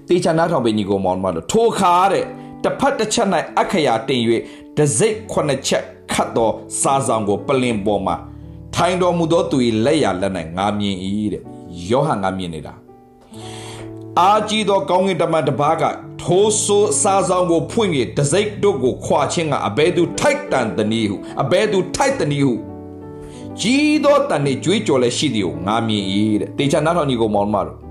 [0.08, 2.24] တေချာနားထောင်ပေးညီကိုမောင်မတို့ထိုခါတဲ့
[2.66, 3.28] တစ်ဖက်တစ်ချက်၌
[3.60, 4.20] အခရာတင်၍
[4.76, 6.50] ဒစိတ်ခုနှစ်ချက်ခတ်သော
[6.80, 8.16] စားဆောင်ကိုပလင်ပေါ်မှာ
[8.74, 10.96] ထိုင်တော်မူသောသူ၏လက်ရလက်၌ငါမြင်၏
[11.32, 11.42] တဲ့
[11.90, 12.74] ယောဟန်ကမြင်နေတာ
[14.18, 15.82] အာကြီးသောကောင်းကင်တမန်တစ်ပါးက
[16.22, 22.54] ထိုးဆိုးစားဆောင်ကိုဖွင့်၍ဒစိတ်တို့ကိုခွာခြင်းကအဘဲသူထိုက်တန်တနည်းဟုအဘဲသူထိုက်တနည်းဟု
[23.60, 26.04] ကြီးသောတန်နေကြွေးကြော်လည်းရှိသည်ကိုငါမြင်၏
[26.40, 27.85] တဲ့တေချာနာတော်ညီကိုမောင်မတို့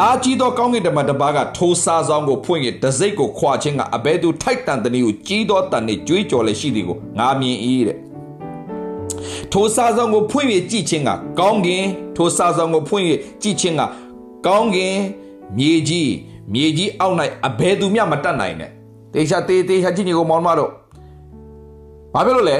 [0.00, 7.98] အာကြီးသောကောင်းကင်တမန်တစ်ပါးကထိုးစားဆောင်ကိုဖွင့်၍တစိတ်ကိုခွာခြင်းကအဘဲသူထိုက်တန်တနည်းကိုကြီးသောတန်နှင့်ကြွေးကြော်လည်းရှိသည်ကိုငါမြင်၏တဲ့
[9.52, 11.84] ထိုးစားဆောင်ကိုဖွင့်၍ကြည့်ခြင်းကကောင်းကင်
[12.16, 13.04] ထိုးစားဆောင်ကိုဖွင့်၍
[13.42, 13.82] ကြည့်ခြင်းက
[14.46, 14.96] ကောင်းကင်
[15.58, 16.10] မြေကြီး
[16.52, 18.70] မြေကြီးအောက်၌အဘဲသူမျှမတတ်နိုင်နဲ့
[19.14, 20.70] တေချာတေတေချာကြည့်နေကိုမောင်မတို့
[22.14, 22.58] ဘာဖြစ်လို့လဲ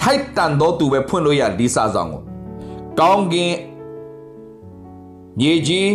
[0.00, 2.22] ထိုက်တန်သောသူပဲဖွင့်လို့ရဒီစားဆောင်ကို
[3.00, 3.54] ကောင်းကင်
[5.38, 5.88] မြေကြီး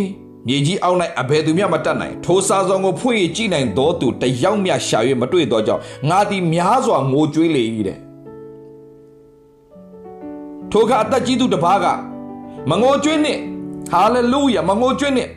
[0.46, 7.98] မြေကြီးအောက်၌အဘယ်သူမျှမတတ်နိုင်ထိုစားဆောင်ကိုဖွင့်ရကြည့်နိုင်သောသူတယောက်မျှရှာ၍မတွေ့သောကြောင့်ငါသည်များစွာငိုကြွေးလေ၏တဲ့
[10.72, 11.86] ထိုကအသက်ကြီးသူတစ်ပါးက
[12.70, 13.40] မငိုကြွေးနှင့်
[13.90, 15.30] ဟာလေလုယာမငိုကြွေးနှင့်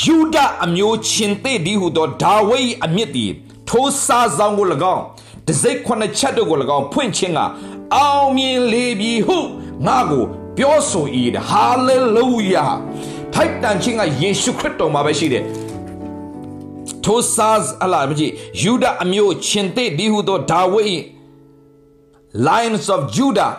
[0.00, 3.30] ယူဒအမျိုးချင်းသေးဒီဟုသောဒါဝိဒ်အမြင့်သည်
[3.68, 5.04] ထိုစားဆောင်ကို၎င်း
[5.46, 7.40] တစိတ်ခုနှစ်ချက်တို့ကို၎င်းဖွင့်ခြင်းက
[7.94, 9.38] အောင်မြင်လေပြီဟု
[9.86, 10.24] ငါကို
[10.58, 11.06] ပြောဆို၏
[11.48, 12.66] ဟာလေလုယာ
[13.34, 15.44] ထိုက်တန်ခြင်းကယေရှုခရစ်တော်မှာပဲရှိတယ်
[17.04, 17.50] ထိုဆာ
[17.84, 21.00] အလာမကြီးယူဒအမျိုးချင်းတဲ့ဒီဟုသောဒါဝိဒ်
[22.46, 23.52] Lions of Judah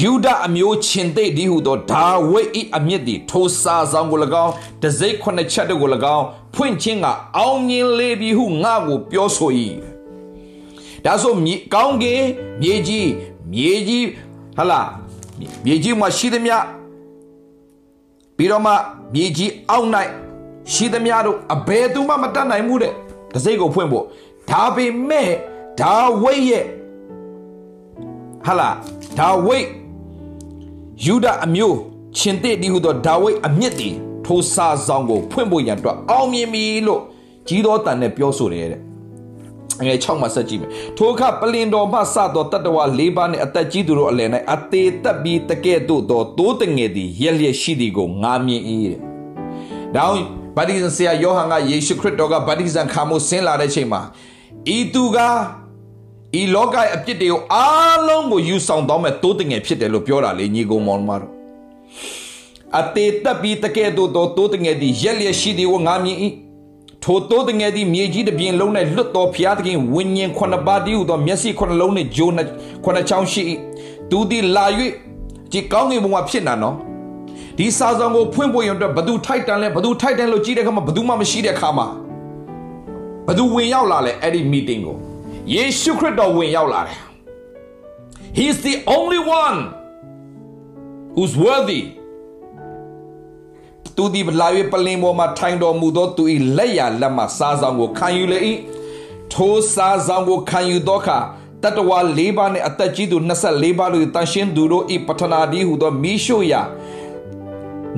[0.00, 7.06] ယူဒအမျိုးချင်းတဲ့ဒီဟုသောဒါဝိဒ်၏အမြင့်သည်ထိုစာဆောင်ကို၎င်းတစိတ်ခုနှစ်ချက်တို့ကို၎င်းဖွင့်ခြင်းက
[7.36, 9.50] အောင်မြင်လေပြီဟုငါကိုပြောဆို၏
[11.04, 12.22] ဒါဆိုမြေကောင်းကင်
[12.60, 13.08] မြေကြီး
[13.52, 14.06] မြေကြီး
[14.56, 14.80] ဟလာ
[15.64, 16.56] မြေကြီးမှာရှိသမျှ
[18.36, 18.72] ပြီးတော့မှ
[19.14, 19.88] မြေကြီးအောက်၌
[20.72, 22.92] ရှိသမျှတို့အဘယ်သူမှမတတ်နိုင်ဘူးတဲ့
[23.34, 24.04] တစိတ်ကိုဖွင့်ဖို့
[24.50, 25.30] ဒါပေမဲ့
[25.80, 26.64] ဒါဝိတ်ရဲ့
[28.46, 28.68] ဟာလာ
[29.18, 29.66] ဒါဝိတ်
[31.04, 31.76] ယူဒအမျိုး
[32.18, 33.88] ရှင်တဲ့ဒီဟုသောဒါဝိတ်အမြင့်တီ
[34.24, 37.00] ထိုစာဆောင်ကိုဖွင့်ဖို့ရန်အတွက်အောင်မြင်ပြီလို့
[37.48, 38.80] ကြီးသောတန်နဲ့ပြောဆိုတယ်တဲ့
[39.86, 49.00] ငယ်6မှာဆက်ကြည့်မယ်ထိုအခါပလင်တော်မှစသောတတ္တဝါ၄ပါးနှင့်အသက်ကြီးသူတို့အလယ်၌အသေးသက်ပြီးတကဲ့သို့သောတိုးတငယ်သည်ရက်လျက်ရှိသည်ကိုငါမြင်၏တဲ့။
[49.96, 50.06] ဒါ
[50.56, 54.02] ဗတ္တိဇံဆရာယောဟန်ကယေရှုခရစ်တော်ကဗတ္တိဇံခံမှုဆင်းလာတဲ့ချိန်မှာ
[54.76, 55.18] ဤသူက
[56.40, 61.32] ဤလောကရဲ့အပြစ်တွေကိုအားလုံးကိုယူဆောင်တော့မဲ့တိုးတငယ်ဖြစ်တယ်လို့ပြောတာလေညီကောင်မောင်မတို့
[62.80, 66.18] အသေးသက်ပြီးတကဲ့သို့သောတိုးတငယ်သည်ရက်လျက်ရှိသည်ကိုငါမြင်၏
[67.04, 72.32] ထိုတိုးတငယ်သည်မြေကြီးတစ်ပြင်လုံး၌လွတ်တော်ဖျားသခင်ဝိညာဉ်ခုနှစ်ပါးတည်းဟူသောမျက်စိခုနှစ်လုံးနှင့်ဂျိုး
[72.84, 73.42] ခုနှစ်ချောင်းရှိ၏
[74.10, 74.66] သူသည်လာ၍
[75.52, 76.76] ဒီကောင်းကင်ဘုံမှာဖြစ်နာနော်
[77.58, 81.86] ဒီစာဆောင်ကိုဖွင့်ဖို့ရတဲ့ဘသူထိုက်တန်လဲဘသူထိုက်တန်လို့ကြည့်တဲ့အခါမှာဘသူမှမရှိတဲ့အခါမှာ
[83.28, 84.96] ဘသူဝင်ရောက်လာလဲအဲ့ဒီ meeting ကို
[85.54, 86.98] ယေရှုခရစ်တော်ဝင်ရောက်လာတယ်
[88.36, 89.58] He is the only one
[91.14, 91.80] who's worthy
[93.96, 96.24] သူဒီလာ၍ပလင်ပေါ်မှာထိုင်တော်မူသောသူ၏
[96.56, 98.38] လက်ရလက်မှစားဆောင်ကိုခံယူလေ၏
[99.32, 101.18] ထိုစားဆောင်ကိုခံယူသောအခါ
[101.62, 103.16] တတဝါ၄ပါးနှင့်အသက်ကြီးသူ
[103.48, 106.62] 24ပါးတို့တန်ရှင်းသူတို့၏ပထနာဒီဟုသောမိရှုရာ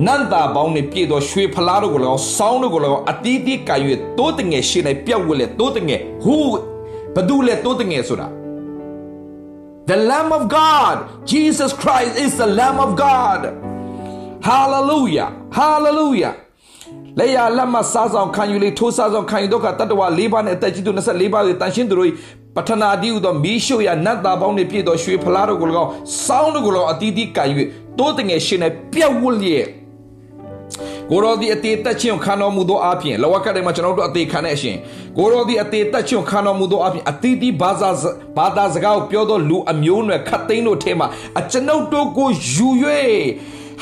[0.05, 3.81] နန္တာပေါင်းနှင့်ပြည့်သောရွှေဖလားတို့ကိုလည်းစောင်းတို့ကိုလည်းအတီးတီးကင်၍
[4.17, 6.35] တိုးတငယ်ရှိနေပြောက်ဝဲလေတိုးတငယ်ဟူ
[7.15, 8.27] ဘဒုလေတိုးတငယ်ဆိုတာ
[9.89, 10.95] The Lamb of God
[11.31, 13.41] Jesus Christ is the Lamb of God
[14.41, 16.33] Hallelujah Hallelujah
[17.19, 22.11] လေယာလက်မစားဆောင်ခံယူလေထိုးစားဆောင်ခံယူတော့ကတတဝ၄ပါးနဲ့အသက်ကြီးသူ24ပါးတွေတန်ရှင်းသူတို့
[22.55, 25.89] ပထနာတိဟုသောမီးရှို့ရနတ်သားပေါင်းတွေပြည့်သောရွှေဖလားတို့ကို၎င်း
[26.25, 27.49] စောင်းတို့ကို၎င်းအတီးတီးကင်၍
[27.97, 29.67] တိုးတငယ်ရှင်နဲ့ပြက်ဝတ်လျက်
[31.11, 34.75] ကိုရောဒီအသေးတက်ချင်းခံတော်မူသောအပြင်လောကထဲမှာကျွန်တော်တို့အသေးခံတဲ့အရှင်
[35.17, 37.89] ကိုရောဒီအသေးတက်ချင်းခံတော်မူသောအပြင်အသီးသီးဘာသာ
[38.37, 41.07] ဘာသာစကားကိုပြောသောလူအမျိုးနွယ်ခတ်သိမ်းတို့ထဲမှာ
[41.39, 42.67] အကျွန်ုပ်တို့ကိုယူ၍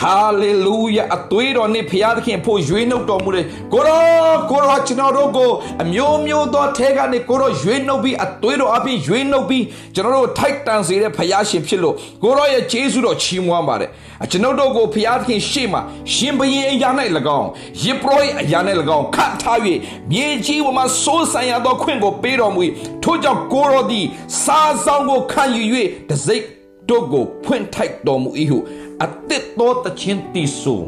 [0.01, 5.49] ဟာလေလုယာအသွေးတော်နှင့်ဖခင်သခင်ဖို့ရွေးနှုတ်တော်မူတယ်ကိုရောကိုရောကျွန်တော်တို့ကို
[5.83, 9.63] အမျိုးမျိုးသောထဲကနေကိုရောရွေးနှုတ်ပြီးအသွေးတော်အပြင်ရွေးနှုတ်ပြီး
[9.95, 13.89] ကျွန်တော်တို့ထိုက်တန်စေတဲ့ဖခင်ရှင်ဖြစ်လို့ကိုရောရဲ့ကျေးဇူးတော်ချီးမွမ်းပါတယ်
[14.23, 15.81] အကျွန်ုပ်တို့ကိုဖခင်သခင်ရှေ့မှာ
[16.13, 16.89] ရှင်ဘရင်အရာ၌၎
[17.39, 17.49] င်း
[17.83, 18.59] ယေပရောအရာ၌၎
[18.97, 19.59] င်းခတ်ထား၍
[20.11, 22.61] မြေကြီးပေါ်မှာစိုးဆိုင်ရသောခွင့်ကိုပေးတော်မူ၏
[23.03, 24.05] ထို့ကြောင့်ကိုရောသည်
[24.43, 25.63] စားဆောင်ကိုခံယူ၍
[26.11, 26.41] တစိ့
[26.89, 28.57] တို့ကိုဖွင့်ထိုက်တော်မူ၏ဟု
[29.03, 30.81] အသစ်သောတခြင်းတည်ဆို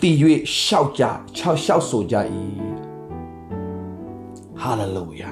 [0.00, 0.16] တည်၍
[0.60, 1.02] ရှောက်ကြ
[1.36, 2.16] ချောက်ရှောက်ဆိုကြ၏
[4.60, 5.30] ဟာလေလုယာ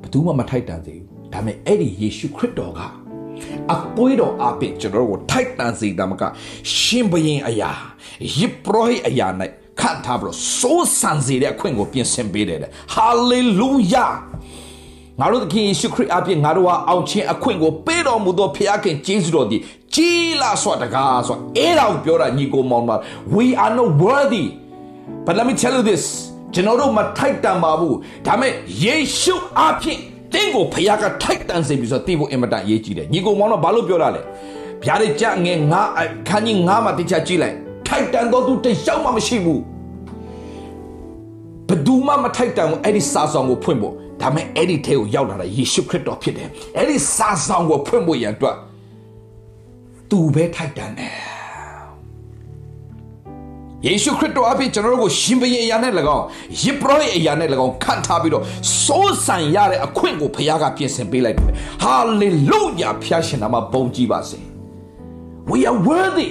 [0.00, 2.80] ဘယ်သူမှမထိုက်တန်သေးဘူးဒါပေမဲ့အဲ့ဒီယေရှုခရစ်တော်က
[3.72, 6.22] အသွေးတော်အပင်ကျွန်တော်တို့ကိုထိုက်တန်စေတာမက
[6.76, 7.70] ရှင်ဘရင်အရာ
[8.38, 9.28] ယေပရောဟိတ်အရာ၌
[9.80, 12.58] ခတ်ထားပြီးတော့စိုးစံစေတဲ့အခွင့်ကိုပြင်ဆင်ပေးတယ်
[12.94, 14.06] ဟာလေလုယာ
[15.20, 19.60] ငါတို့သခင်ယေရှုခရစ်အပြင်ငါတို့ဟာအောင်ခြင်းအခွင့်ကိုပေးတော်မူသောဖခင်ကျေးဇူးတော်သည်
[19.94, 22.90] ကြီးလာစွာတကားစွာအဲ့ဒါကိုပြောတာညီကိုမောင်မ
[23.34, 24.46] we are not worthy
[25.24, 26.04] but let me tell you this
[26.54, 28.52] ကျွန်တော်တို့မထိုက်တန်ပါဘူးဒါပေမဲ့
[28.84, 29.98] ယေရှုအပြင်
[30.32, 34.22] တင်းကိုဖခင်ကထိုက်တန်စေပြီဆိုတော့သိဖို့အင်မတန်အရေးကြီးတယ်ညီကိုမောင်တော့ဘာလို့ပြောတာလဲ
[34.84, 35.82] ဗျာဒိတ်ကြငယ်ငါ
[36.28, 39.60] ခန်းကြီးငါမှတခြားကြည့်လိုက်ထိုက်တန်တော့သူတယောက်မှမရှိဘူး
[41.68, 48.56] ဘယ်သူမှမထိုက်တန်ဘူးအဲ့ဒီစာဆောင်ကိုဖွင့်ဖို့ ဒါမဲ့အဲ့ဒီထဲကိုရောက်လာတာယေရှုခရစ်တော်ဖြစ်တယ်အဲ့ဒီစာဆောင်ကိုဖွင့်ဖို့ရန်အတွက်
[50.10, 51.28] သူပဲထိုက်တန်တယ်
[53.86, 56.24] ယေရှုခရစ်တော်အပြင်ကျွန်တော်တို့ကိုရှင်ဘရင်အရာနဲ့၎င်း
[56.62, 58.44] ယေဘရဟိအရာနဲ့၎င်းခန့်ထားပြီးတော့
[58.84, 61.52] စိုးစံရတဲ့အခွင့်ကိုဘုရားကပြင်ဆင်ပေးလိုက်တယ်
[61.82, 64.38] ဟာလေလုယာဖျားရှင်နာမှာဘုန်းကြီးပါစေ
[65.50, 66.30] we are worthy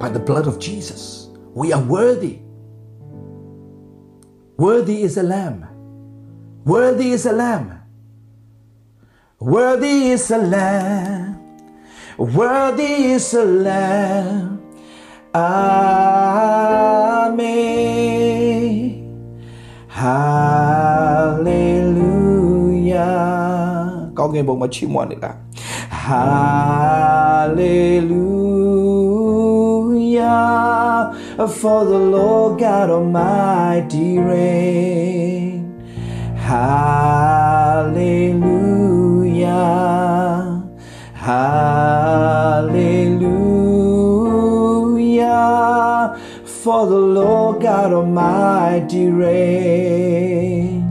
[0.00, 1.02] by the blood of Jesus
[1.60, 2.34] we are worthy
[4.58, 5.66] Worthy is a lamb.
[6.64, 7.78] Worthy is a lamb.
[9.38, 11.38] Worthy is a lamb.
[12.18, 14.58] Worthy is a lamb.
[15.32, 15.78] Amen.
[19.86, 20.48] Hallelujah.
[24.14, 25.34] Có nghe buồn mà chim ngoan được à?
[25.88, 26.78] Hallelujah.
[31.38, 35.80] For the Lord God Almighty reign.
[36.36, 37.38] Hallelujah.
[41.28, 41.68] Hallelujah,
[46.44, 50.82] for the Lord God Almighty reign.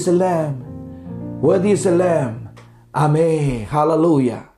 [0.00, 0.54] Is the Lamb.
[1.42, 2.48] Worthy is the Lamb.
[2.94, 3.66] Amen.
[3.66, 4.48] Hallelujah.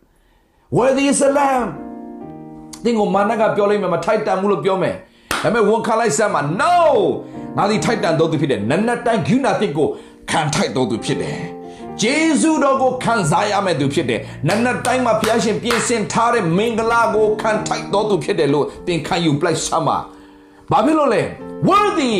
[0.70, 1.70] Worthy is the Lamb.
[2.84, 4.96] တင်းကိုမာနကပြောလိုက်မယ်မထိုက်တန်ဘူးလို့ပြောမယ်
[5.42, 6.76] ဒါပေမဲ့ဝန်ခံလိုက်စမ်းမှာ no
[7.56, 9.88] ငါဒီထိုက်တန်တော်သူဖြစ်တယ်နက်နက်တိုင်းဂုဏတစ်ကို
[10.30, 11.40] ခံထိုက်တော်သူဖြစ်တယ်
[12.02, 19.98] ဂျေဇုတော်ကိုခံစားရမယ့်သူဖြစ်တယ်နက်နက်တိုင်းမှာဘုရားရှင်ပြင်ဆင်ထားတဲ့မင်္ဂလာကိုခံထိုက်တော်သူဖြစ်တယ်လို့သင်ခံယူပလိုက်စမ်းမှာ
[20.70, 21.22] ဘာဖြစ်လို့လဲ
[21.68, 22.14] worthy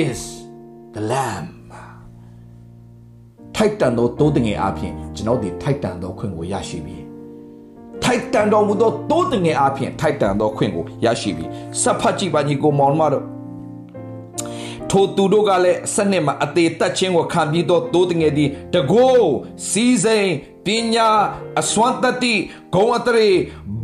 [0.00, 0.18] is
[0.94, 1.55] the lamb
[3.56, 6.96] ထိုက်တန်သောတိုးတငယ်အပြင်ကျွန်တော်ဒီထိုက်တန်သောခွင့်ကိုရရှိပြီ
[8.02, 11.44] ထိုက်တန်တော်မူသောတိုးတငယ်အပြင်ထိုက်တန်သောခွင့်ကိုရရှိပြီ
[11.82, 13.24] စဖတ်ကြည့်ပါညီကိုမောင်မတို့
[14.90, 19.30] ထိုသူတို့ကလည်းစနစ်မှာအသေးတက်ခြင်းကိုခံပြီးတော့တိုးတငယ်သည်တကိုး
[19.68, 20.30] စီးစိမ်
[20.66, 21.08] ပညာ
[21.60, 22.34] အစွမ်းတတိ
[22.74, 23.30] ဂုံအတရေ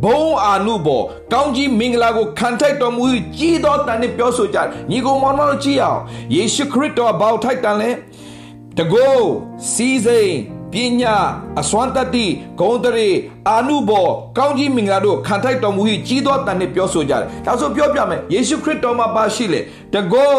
[0.03, 1.01] ဘုံအာနုဘော
[1.33, 3.03] ကောင်းကြီးမင်္ဂလာကိုခံထိုက်တော်မူ
[3.37, 4.57] ကြီးသောတန်နဲ့ပြောဆိုကြ
[4.89, 6.01] ညီကိုမောင်မတို့ကြည့်အောင်
[6.35, 7.89] ယေရှုခရစ်တော်ဘောက်ထိုက်တန်လဲ
[8.77, 9.29] တကိုး
[9.71, 11.15] စီးစိမ်ပညာ
[11.61, 12.25] အစွမ်းတတ္တိ
[12.59, 13.09] ဂုံတရေ
[13.49, 14.07] အာနုဘော
[14.37, 19.59] ကောင်းကြီးမင်္ဂလာတို့ခံထိုက်တော်မူ၏ကြီးသောတန်နဲ့ပြောဆိုကြတယ်။ဒါဆိုပြောပြမယ်ယေရှုခရစ်တော်မှာပါရှိလေ
[19.93, 20.37] တကော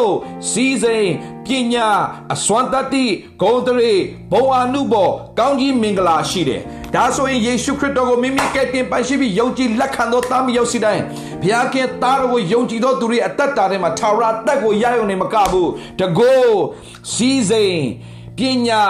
[0.50, 1.08] စီစိန်
[1.44, 1.88] ပညာ
[2.34, 3.04] အစွမ်းတတ္တိ
[3.42, 3.94] ဂုံတရေ
[4.32, 6.60] ဘုံအာနုဘောကောင်းကြီးမင်္ဂလာရှိတယ်။
[6.94, 11.02] ဒါဆိုရင်ယေရှုခရစ်တော်ကိုမိမိကယ်တင်ပိုင်ရှိပြီးယုံကြည်လက်ခံသောသားမရောက်စီတိုင်း
[11.42, 15.68] ဘုရားခင်သားတော်ကိုယုံကြည်သောသူတွေအသက်တာထဲမှာထာဝရအသက်ကိုရရုံနဲ့မကဘူး။
[16.00, 16.48] တကော
[17.12, 17.80] စီစိန်
[18.38, 18.82] ပညာ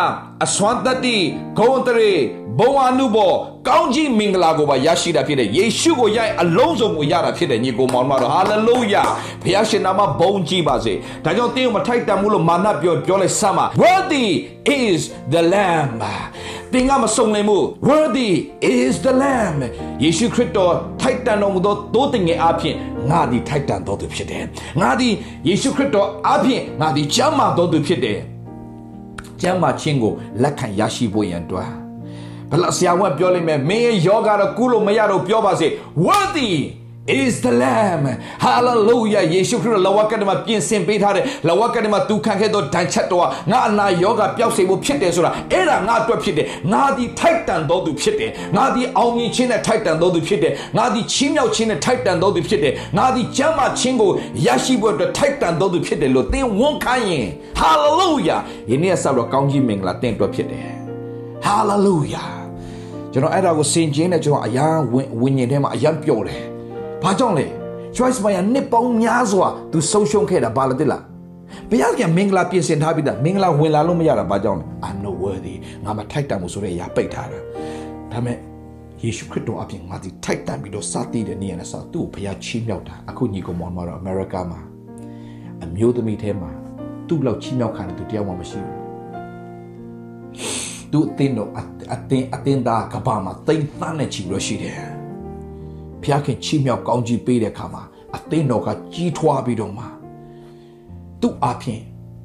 [0.44, 1.16] အစွမ်းတတ္တိ
[1.58, 2.12] ဂုံတရေ
[2.58, 3.32] ဘုံအနုဘော
[3.68, 9.02] ကောင်းကြီးမင်္ဂလာကိုပါရရှိတာဖြစ်တယ်ယေရှုကိုရိုက်အလုံးစုံကိုရတာဖြစ်တယ်ညီကိုမောင်မတော်ဟာလေလုယာ
[9.42, 14.26] ဘုရားရှင်နာမဘုံကြီးပါစေဒါကြောင့်တင်းကိုမထိုက်တန်ဘူးလို့မာနပြောပြောလိုက်စမ်းပါ worthy
[14.80, 15.00] is
[15.32, 15.90] the lamb
[16.72, 18.30] တင်ကမစုံလင်မှု worthy
[18.74, 19.58] is the lamb
[20.02, 22.74] ယေရှုခရစ်တော်ထိုက်တန်တော်မူသောတိုးတင်ငယ်အဖြစ်
[23.10, 24.44] ငါသည်ထိုက်တန်တော်သူဖြစ်တယ်
[24.80, 25.12] ငါသည်
[25.48, 28.20] ယေရှုခရစ်တော်အဖြစ်ငါသည်ကျမ်းမာတော်သူဖြစ်တယ်
[29.44, 31.70] ကျမ်းမာခြင်းကိုလက်ခံရရှိဖို့ရန်အတွက်
[32.50, 35.66] ဘလဆရာဝန်ပြောလိမ့်မယ်မင်းရဲ့ယောဂါတော့ကုလို့မရတော့ပြောပါစေ
[36.06, 36.50] worthy
[37.06, 38.06] is the lamb
[38.38, 54.10] hallelujah ယေရှုခရစ်တော်လဝကတမှာပြင်ဆင်ပေးထားတဲ့လဝကတမှာသူခံခဲ့သောဒဏ်ချက်တော်ကငါအနာယောဂပျောက်စေဖို့ဖြစ်တယ်ဆိုတာအဲ့ဒါငါအတွက်ဖြစ်တယ်ငါဒီထိုက်တန်တော်သူဖြစ်တယ်ငါဒီအောင်မြင်ခြင်းနဲ့ထိုက်တန်တော်သူဖြစ်တယ်ငါဒီချီးမြှောက်ခြင်းနဲ့ထိုက်တန်တော်သူဖြစ်တယ်ငါဒီကျမ်းမာခြင်းကို
[54.46, 57.26] ရရှိဖို့အတွက်ထိုက်တန်တော်သူဖြစ်တယ်လို့သင်ဝန်ခံရင်
[57.60, 58.40] hallelujah
[58.70, 60.68] ယနေ့ဆက်တော့ကောင်းကြီးမင်္ဂလာသင်အတွက်ဖြစ်တယ်
[61.46, 62.28] hallelujah
[63.12, 64.66] ကျွန်တော်အဲ့ဒါကိုစင်ကျင်းနဲ့ကျွန်တော်အရာ
[65.20, 66.53] ဝิญဉ်ထဲမှာအယံပျော်တယ်
[67.04, 67.46] ဘာကြောင့်လဲ
[67.96, 71.02] choice မရနှစ်ပေါင်းများစွာသူဆုံးရှုံးခဲ့တာဘာလဲတိလား
[71.70, 77.38] ဘုရားကမင်္ဂလာပြင်ဆင်ထားပြီးသားမင်္ဂလာဝင်လာလို့မရတာဘာကြောင့်လဲ I'm not worthy ငါမထိုက်တန်ဘူးဆိုတဲ့အရာပိတ်ထားတာ
[78.12, 78.36] ဒါမဲ့
[79.02, 84.60] ယေရှုခရစ်တော်အပြင်ငါဒီထိုက်တန်ပြီးတော့စသည်တဲ့နေရာနဲ့စသူ့ကိုဘုရားချီးမြှောက်တာအခုညီကောင်မောင်မတော်အမေရိကမှာ
[85.64, 86.50] အမျိုးသမီးထဲမှာ
[87.08, 88.80] သူ့လောက်ချီးမြှောက်ခံတဲ့သူတယောက်မှမရှိဘူး
[90.92, 91.50] သူအတင်းတော့
[91.92, 94.93] အတင်းအတင်းသားကဘာမှာတိမ်သန်းနဲ့ချီပြီးတော့ရှိတယ်
[96.04, 97.82] ဖျားခင်ချီးမြှောက်ကောင်းကြီးပေးတဲ့အခါမှာ
[98.16, 99.84] အသင်းတော်ကကြီးထွားပြီးတော့မှ
[101.20, 101.80] သူ့အပြင်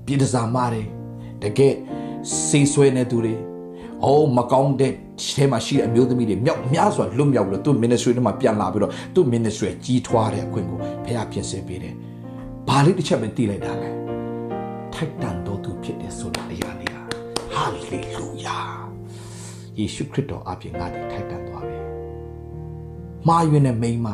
[0.05, 0.87] ပြည်တစားမားတယ်
[1.43, 1.73] တကယ်
[2.47, 3.35] စေးဆွဲနေသူတွေ
[4.03, 4.93] အော်မကောင်းတဲ့
[5.35, 11.95] ထဲမှာရှိတဲ့အမျိုးသမီးတွေမြောက်များစွာလွတ်မြောက်လို့သူ့ ministry ထဲမှာပြန်လာပြီးတော့သူ့ ministry ကြီးထွားတဲ့အခွင့်ကိုဖခင်ပြင်ဆင်ပေးတယ်။
[12.67, 13.89] ဘာလေးတစ်ချက်ပဲတည်လိုက်တာလဲ။
[14.93, 17.01] ထိုက်တန်တော်သူဖြစ်တဲ့ဆိုတဲ့အရာလေးဟာ
[17.53, 18.59] ဟာလေလုယာ။
[19.77, 21.68] ယေရှုခရစ်တော်အပြင်ငါဒီထိုက်တန်သွားပြီ။
[23.27, 24.07] မာယွင်တဲ့မိန်းမ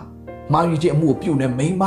[0.54, 1.84] မာယွင်ခြင်းအမှုကိုပြုတဲ့မိန်းမ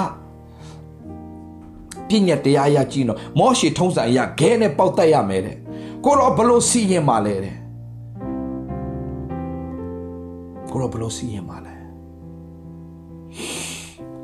[2.09, 5.57] ပြည့်ညက်တရားရကြည့်တော့မောရှေထုံးစံအရာဂဲနဲ့ပေါက်တက်ရမယ်တဲ့။
[6.05, 7.57] ကိုတော့ဘလို့စီရင်ပါလဲတဲ့။
[10.73, 11.75] ကိုတော့ဘလို့စီရင်ပါလဲ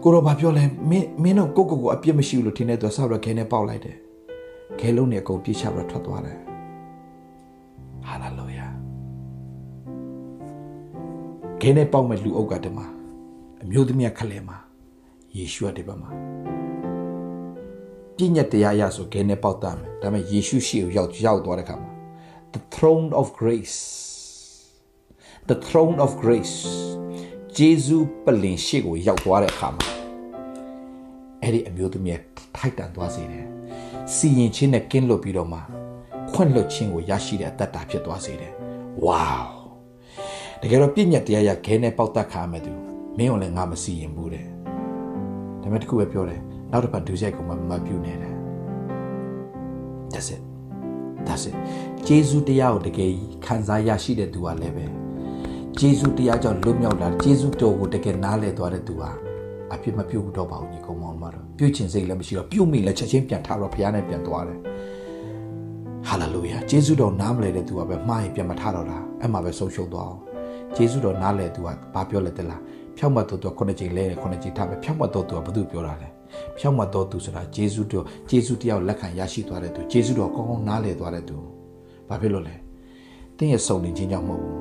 [0.02, 3.96] ကိုတော့ဘာပြောလဲမင်းမင်းတော့ကိုကိုကိုအပြစ်မရှိဘူးလို့ထင်တဲ့သူဆောက်တော့ခဲနဲ့ပေါက်လိုက်တယ်
[4.80, 6.38] ခဲလုံးနဲ့အကုန်ပြစ်ချပြီးထွက်သွားတယ်
[11.66, 12.80] ခဲနဲ့ပေါက်မဲ့လူအုပ်ကတည်းက
[13.62, 14.56] အမျိုးသမီးခလဲမှာ
[15.36, 16.10] ယေရှုတဲ့ဘက်မှာ
[18.16, 21.90] ပြည့်ညက်တရားရဆိုခဲနဲ့ပေါက်တတ်မယ်ဒါပေမဲ့ယေရှုရှိကိုရောက်ရောက်သွားတဲ့ခါမှာ
[22.54, 23.78] the throne of grace
[25.50, 26.56] the throne of grace
[27.56, 29.86] ဂျေဇုပလင်ရှိကိုရောက်သွားတဲ့အခါမှာ
[31.42, 32.20] အဲ့ဒီအမျိုးသမီး
[32.56, 33.46] ထိုက်တန်သွားစေတယ်
[34.14, 35.58] စီရင်ချင်းနဲ့ကင်းလွတ်ပြီးတော့မှ
[36.32, 38.52] ခွင့်လွတ်ခြင်းကိုရရှိတဲ့အသက်တာဖြစ်သွားစေတယ်
[39.04, 39.63] ဝေါ
[40.64, 42.72] တကယ်တော့ပြည့်ညက်တရားရခဲနဲ့ပေါက်တက်ခါမယ်သူ
[43.18, 44.52] မင်းကိုလည်းငါမစီရင်ဘူးတဲ့ဒါ
[45.62, 48.34] ပေမဲ့တခုပဲပြောတယ်နောက်တစ်ပတ်ဒုစရိုက်ကိုမမပြုနေတယ်
[50.12, 50.42] That's it
[51.26, 51.54] That's it
[52.06, 53.10] ဂျေဇုတရားကိုတကယ်
[53.46, 54.86] ခံစားရရှိတဲ့သူကလည်းပဲ
[55.78, 59.10] ဂျေဇုတရားကြောင့်လွတ်မြောက်လာဂျေဇုတော်ကိုတကယ်နားလည်သွားတဲ့သူဟာ
[59.72, 64.58] အပြစ်မပြုတ်တော့ပါဘူးညီကောင်မောင်မတော်ပြုတ်ချင်စိတ်လည်းမရှိတော့ပြုတ်မိလည်းချက်ချင်းပြန်ထားတော့ဘုရားနဲ့ပြန်သွားတယ်
[66.08, 70.23] ဟာလေလုယာဂျေဇုတော်နားမလဲတဲ့သူကပဲမှားရင်ပြန်မထားတော့တာအဲ့မှာပဲဆုံးရှုံးသွားအောင်
[70.76, 72.60] ဂျေဇုတော်နားလဲသူကဘာပြောလဲတဲ့လား
[72.96, 76.08] ဖြောက်မှတ်တော်သူကခုနှစ်ချိန်လဲခုနှစ်ချိန်ထားပဲဖြောက်မှတ်တော်သူကဘာလို့ပြောတာလဲ
[76.58, 81.36] ဖြောက်မှတ်တော်သူဆိုတာဂျေဇုတော်ဂျေဇုတယောက်လက်ခံရရှိသွားတဲ့သူဂျေဇုတော်ကောင်းကောင်းနားလဲသွားတဲ့သူ
[82.08, 82.56] ဘာဖြစ်လို့လဲ
[83.38, 84.60] တင်းရဲ့စုံနေခြင်းကြောင့်မဟုတ်ဘူး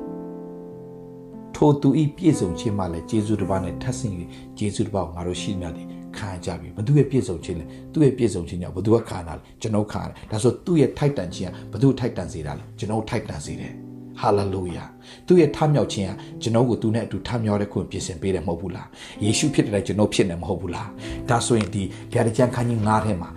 [1.56, 4.13] ထိုသူဤပြည့်စုံခြင်းမှလည်းဂျေဇုတစ်ပါးနဲ့ထပ်ဆင့်၍
[4.58, 13.73] ဂျေဇုတစ်ပါးကိုငါတို့ရှိမြတ်တယ်ခံကြပြီဘသူရဲ့ပြည့်စုံခြင်းလဲသူ့ရဲ့ပြည့်စုံခြင်းကြောင့်ဘသူကခံတာလဲကျွန်တော်ခံတယ်ဒါဆိုသူ့ရဲ့ထိုက်တန်ခြင်းကဘသူထိုက်တန်စေတာလဲကျွန်တော်ထိုက်တန်စေတယ်
[14.21, 14.84] ဟာလေလုယာ
[15.28, 18.88] သူ့ရဲ့ထမြောက်ခြင်းကကျွန်တော်ကိုသူနဲ့အတူထမြောက်တဲ့ခွင့်ပြင်ဆင်ပေးတယ်မဟုတ်ဘူးလား
[19.23, 20.89] ယေရှုဖြစ်တဲ့ကျွန်တော်ဖြစ်နေမဟုတ်ဘူးလား
[21.30, 23.30] ဒါဆိုရင်ဒီဂါရကျန်ခန်းကြီး9ထဲမှာ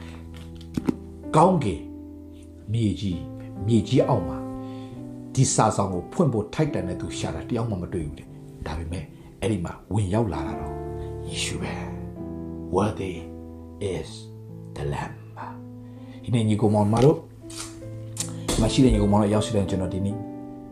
[1.36, 1.80] ကောင်းကင်
[2.72, 3.20] မြေကြီး
[3.66, 4.38] မြေကြီးအောက်မှာ
[5.34, 8.24] ဒီစာဆောင်ကိုဖွင့်ဖို့ထိုက်တန်တဲ့သူရှာတာတယောက်မှမတွေ့ဘူးလေ
[8.66, 9.04] ဒါပေမဲ့
[9.40, 10.74] အဲ့ဒီမှာဝင်ရောက်လာတာတော့
[11.26, 11.74] ယေရှုပဲ
[12.74, 13.14] worthy
[13.94, 14.10] is
[14.76, 15.14] the lamb
[16.24, 17.16] ဒီနေ့ညီကောင်မောင်မတို့
[18.60, 20.16] မရှိတဲ့ညီကောင်မောင်တို့ရောက်ရှိတဲ့ကျွန်တော်ဒီနေ့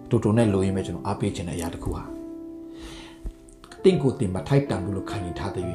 [0.09, 2.05] တူတူနဲ့လိုရင်းပဲကျွန်တော်အားပေးခြင်းတဲ့အရာတစ်ခုဟာ
[3.83, 5.65] တင့်ကိုတင်မထိုက်တန်ဘူးလို့ခံယူထားတဲ့၍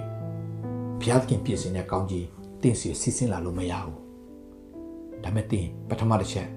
[0.99, 2.25] ဘုရားသခင်ပြည့်စင်တဲ့ကောင်းကြီး
[2.61, 3.97] တင့်စီစီစဉ်လာလို့မရဘူး
[5.23, 6.47] ဒါမဲ့တင်ပထမတစ်ချက်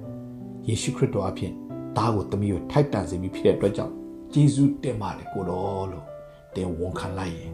[0.69, 1.53] ယေရှုခရစ်တော်အဖြစ်
[1.97, 3.95] သားကိုတမီးကိုထိုက်တန်စေပြီးဖြစ်တဲ့အတွက်ကြောင့်
[4.33, 6.07] ဂျေဇုတင်ပါတယ်ကိုတော်လို့
[6.57, 7.53] တင်ဝန်ခံလိုက်ရင်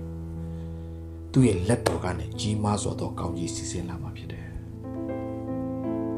[1.33, 4.46] သူ့ရဲ့လက်တော်ကနေကြီးမားစွာသောကောင်းကြီးစီစဉ်လာမှာဖြစ်တယ်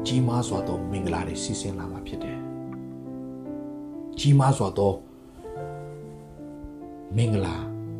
[0.05, 2.30] ကြီးမားစွာသောမင်္ဂလာတွေစီစဉ်လာမှာဖြစ်တယ်
[4.23, 4.93] ကြီးမားစွာသော
[7.15, 7.55] မင်္ဂလာ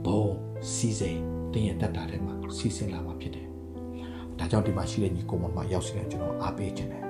[0.05, 0.25] ဘုံ
[0.73, 1.17] စီစဉ်
[1.53, 3.47] တင်ရဲ့တက်တာထဲမှာစီစဉ်လာမှာဖြစ်တယ်
[4.37, 7.05] ဒါကြောင့်ဒီမှာရှိတဲ့ညီကိုမမရောက်စီတဲ့ကျွန်တော်အားပေးခြင်းတယ်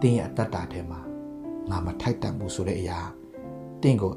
[0.00, 1.00] တင်ရဲ့တက်တာထဲမှာ
[1.70, 2.98] ငါမထိုက်တန်ဘူးဆိုတဲ့အရာ
[3.82, 4.12] တင့်ကို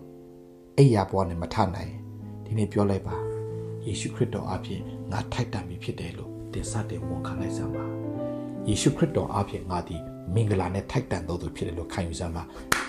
[0.78, 1.92] အဲ့ရဘွားနဲ့မထနိုင်
[2.46, 3.16] ဒီနေ့ပြောလိုက်ပါ
[3.86, 7.86] ယေရှုခရစ်တော်အပြင်ငါထိုက်တန်ပြီဖြစ်တယ်လို့တင်စတင်ဝန်ခံလိုက်စမ်းပါ
[8.68, 9.98] ယေရှုခရစ်တော်အပြင်ငါဒီ
[10.34, 12.44] မင်္ဂလာနဲ့ထိုက်တန်တော်သူဖြစ်တယ်လို့ခံယူစမ်းပါ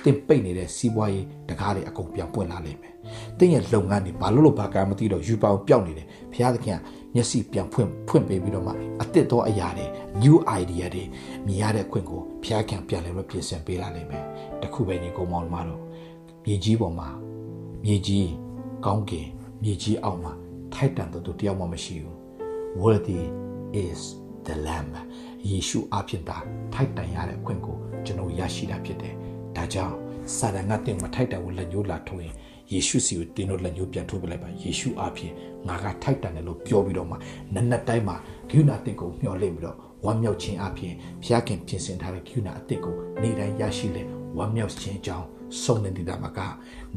[0.05, 2.95] တင်ပိတ်နေတဲ့စီးပွားရေးတကားတွေအကုန်ပြန်ပွင့်လာလိမ့်မယ်
[3.39, 6.81] တင်းရဲ့လုပ်ငန်းတွေဘာလို့လို့ဘာကမသိတော့ယူပါအောင်ပျောက်နေတယ်ဘုရားသခင်က
[7.15, 9.87] မျက်စိပြန်ဖွင့်ဖွင့်ပေးပြီးတော့မှအသစ်သောအရာတွေ
[10.23, 11.05] new idea တွေ
[11.47, 14.25] မြင်ရတဲ့ခွင့်ကိုဘုရားခင်ပြန်လဲမပြင်ဆင်ပေးလာလိမ့်မယ်
[14.63, 15.83] တခုပဲညီကောင်မောင်မတော်
[16.45, 17.09] မြေကြီးပေါ်မှာ
[17.85, 18.29] မြေကြီး
[18.87, 19.29] ကောင်းကင်
[19.63, 20.33] မြေကြီးအောက်မှာ
[20.75, 22.17] ထိုက်တန်တော်သူတယောက်မှမရှိဘူး
[22.83, 23.21] worthy
[23.85, 24.01] is
[24.47, 24.93] the lamb
[25.51, 26.37] ယေရှုအဖြစ်သာ
[26.75, 29.15] ထိုက်တန်ရတဲ့ခွင့်ကိုကျွန်တော်ရရှိတာဖြစ်တယ်
[29.57, 29.95] ဒါကြောင့်
[30.37, 32.35] စာတန်ကတင်မထိုက်တန်ကိုလက်ညှိုးလာထိုးရင်
[32.73, 35.33] ယေရှုစီကိုတင်းတို့လက်ညှိုးပြန်ထိုးပြလိုက်ပါယေရှုအဖြစ်
[35.69, 37.17] ငါကထိုက်တန်တယ်လို့ပြောပြီးတော့မှ
[37.55, 38.17] နက်နက်တိုင်းမှာ
[38.51, 44.03] ဂိူနာတင်ကိုမျှော်လင့်ပြီးတော့ဝမ်းမြောက်ခြင်းအပြင်ဘုရားခင်ပြင်ဆင်ထားတဲ့ဂိူနာအစ်ကိုနေ့တိုင်းရရှိလေ
[44.37, 45.27] ဝမ်းမြောက်ခြင်းကြောင့်
[45.63, 46.41] ဆုံးနေတာမှာက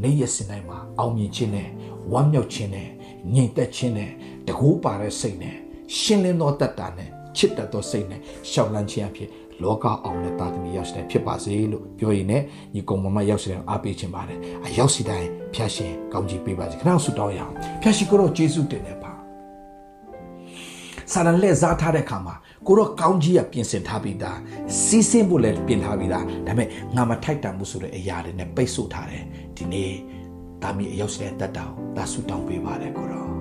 [0.02, 1.70] နေ့ရက်စင်တိုင်းမှာအောင်မြင်ခြင်းနဲ့
[2.12, 2.90] ဝမ်းမြောက်ခြင်းနဲ့
[3.34, 4.12] ငြိမ်သက်ခြင်းနဲ့
[4.48, 5.56] တကူပါတဲ့စိတ်နဲ့
[5.98, 9.30] ရှင်းလင်းသောတတ်တာနဲ့ချစ်တတ်သောစိတ်နဲ့ရှောက်လန်းခြင်းအဖြစ်
[9.64, 12.44] လောကအောင်တဲ့တာသမီရောက်တဲ့ဖြစ်ပါစေလို့ပြောရင်လည်း
[12.74, 19.12] ညီကောင်မမရောက်တဲ့အားပေးခြင်းပါတယ်အရောက်စီတိုင်းဖျားရှင်ကောင်းကြီးပေးပါစေခဏဆုတောင်းရအောင်ဖျားရှင်ကိုတော့ယေရှုတင်နေပါ
[21.12, 22.36] စာရန်လက်စားထားတဲ့ခါမှာ
[22.68, 24.38] ကိုတော့ကောင်းကြီးကပြင်ဆင်ထားပြီးသား
[24.86, 29.24] စီးစင်းဖို့လည်းပြင်ထားပြီးသားဒါပေမဲ့ငါမထိုက်တန်မှုဆိုတဲ့အရာတွေနဲ့ပိတ်ဆို့ထားတယ်
[29.58, 29.92] ဒီနေ့
[30.62, 33.37] တာမီအရောက်စီတဲ့တတ်တာကိုဒါဆုတောင်းပေးပါတယ်ကိုတော့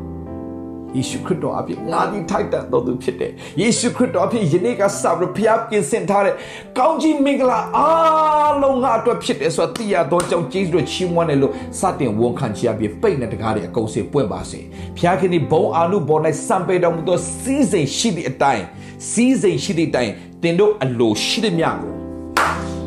[0.96, 6.34] ယေရှုခရစ်တော်အဖြစ်ငါဒီထိုက်တန်တော်သူဖြစ်တယ်ယေရှုခရစ်တော်အဖြစ်ယနေ့ကစပြီးဘုရားပြင်ဆင်ထားတဲ့
[6.78, 14.60] ကောင်းကြီးမင်္ဂလာအားလုံးငါအတွက်ဖြစ်တယ်ဆိုတာသိရတော့ကြောင့်ကျေးဇူးတော်ချီးမွမ်းတယ်လို့စတင်ဝန်ခံချရပြီးပိတ်တဲ့တကားတွေအကုန်စေပွင့်ပါစေ
[14.96, 18.64] ဘုရားခင်ဒီဘုံအာနုဘော၌စံပေတော်မူသောစီးစိမ်ရှိသည့်အတိုင်း
[19.10, 20.12] စီးစိမ်ရှိသည့်အတိုင်း
[20.42, 21.92] တင်တို့အလိုရှိသမျှကို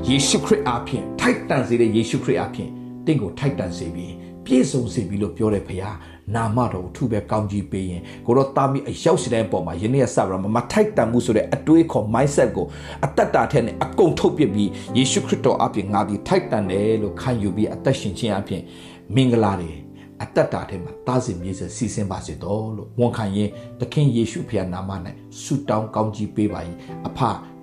[0.08, 2.70] ယေရှုခရစ်အားဖြင့်ထိုက်တန်စေတဲ့ယေရှုခရစ်အားဖြင့်
[3.06, 4.14] တင့်ကိုထိုက်တန်စေပြီး
[4.46, 5.96] ပြည့်စုံစေပြီလို့ပြောတဲ့ဖခင်
[6.36, 12.68] နာမတော်ကိုထူပဲကောင်းကြီးပေးရင်ကိုတော့တာမီအရောက်စီတဲ့အပေါ်မှာယနေ့ကစပြီးတော့မထိုက်တန်မှုဆိုတဲ့အတွေးခေါ် mindset ကို
[13.04, 18.62] အတ္တတာထဲနဲ့အကုန်ထုတ်ပြပြီးယေရှုခရစ်တော်အပြင်ငါဒီထိုက်တန်တယ်လို့ခံယူပြီးအသက်ရှင်ခြင်းအပြင်
[19.16, 19.72] မင်္ဂလာတွေ
[20.22, 23.50] အတ္တတာထဲမှာတားစီမြေစစီစဉ်ပါစေတော့လို့ဝန်ခံရင်
[23.80, 24.92] သခင်ယေရှုဖခင်နာမ၌
[25.42, 26.60] ဆုတောင်းကောင်းကြီးပေးပါ၏
[27.08, 27.20] အဖ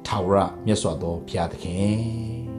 [0.06, 2.55] ထာဝရမြတ်စွာသောဘုရားသခင်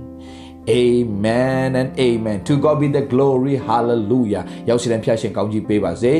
[0.69, 2.45] Amen and amen.
[2.45, 3.55] To God be the glory.
[3.69, 4.43] Hallelujah.
[4.69, 6.15] ရောက်စီတဲ့ဖျားရှင်ကောင်းကြီးပေးပါစေ.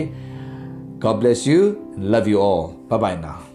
[1.03, 1.61] God bless you.
[2.13, 2.65] Love you all.
[2.91, 3.46] Bye bye now.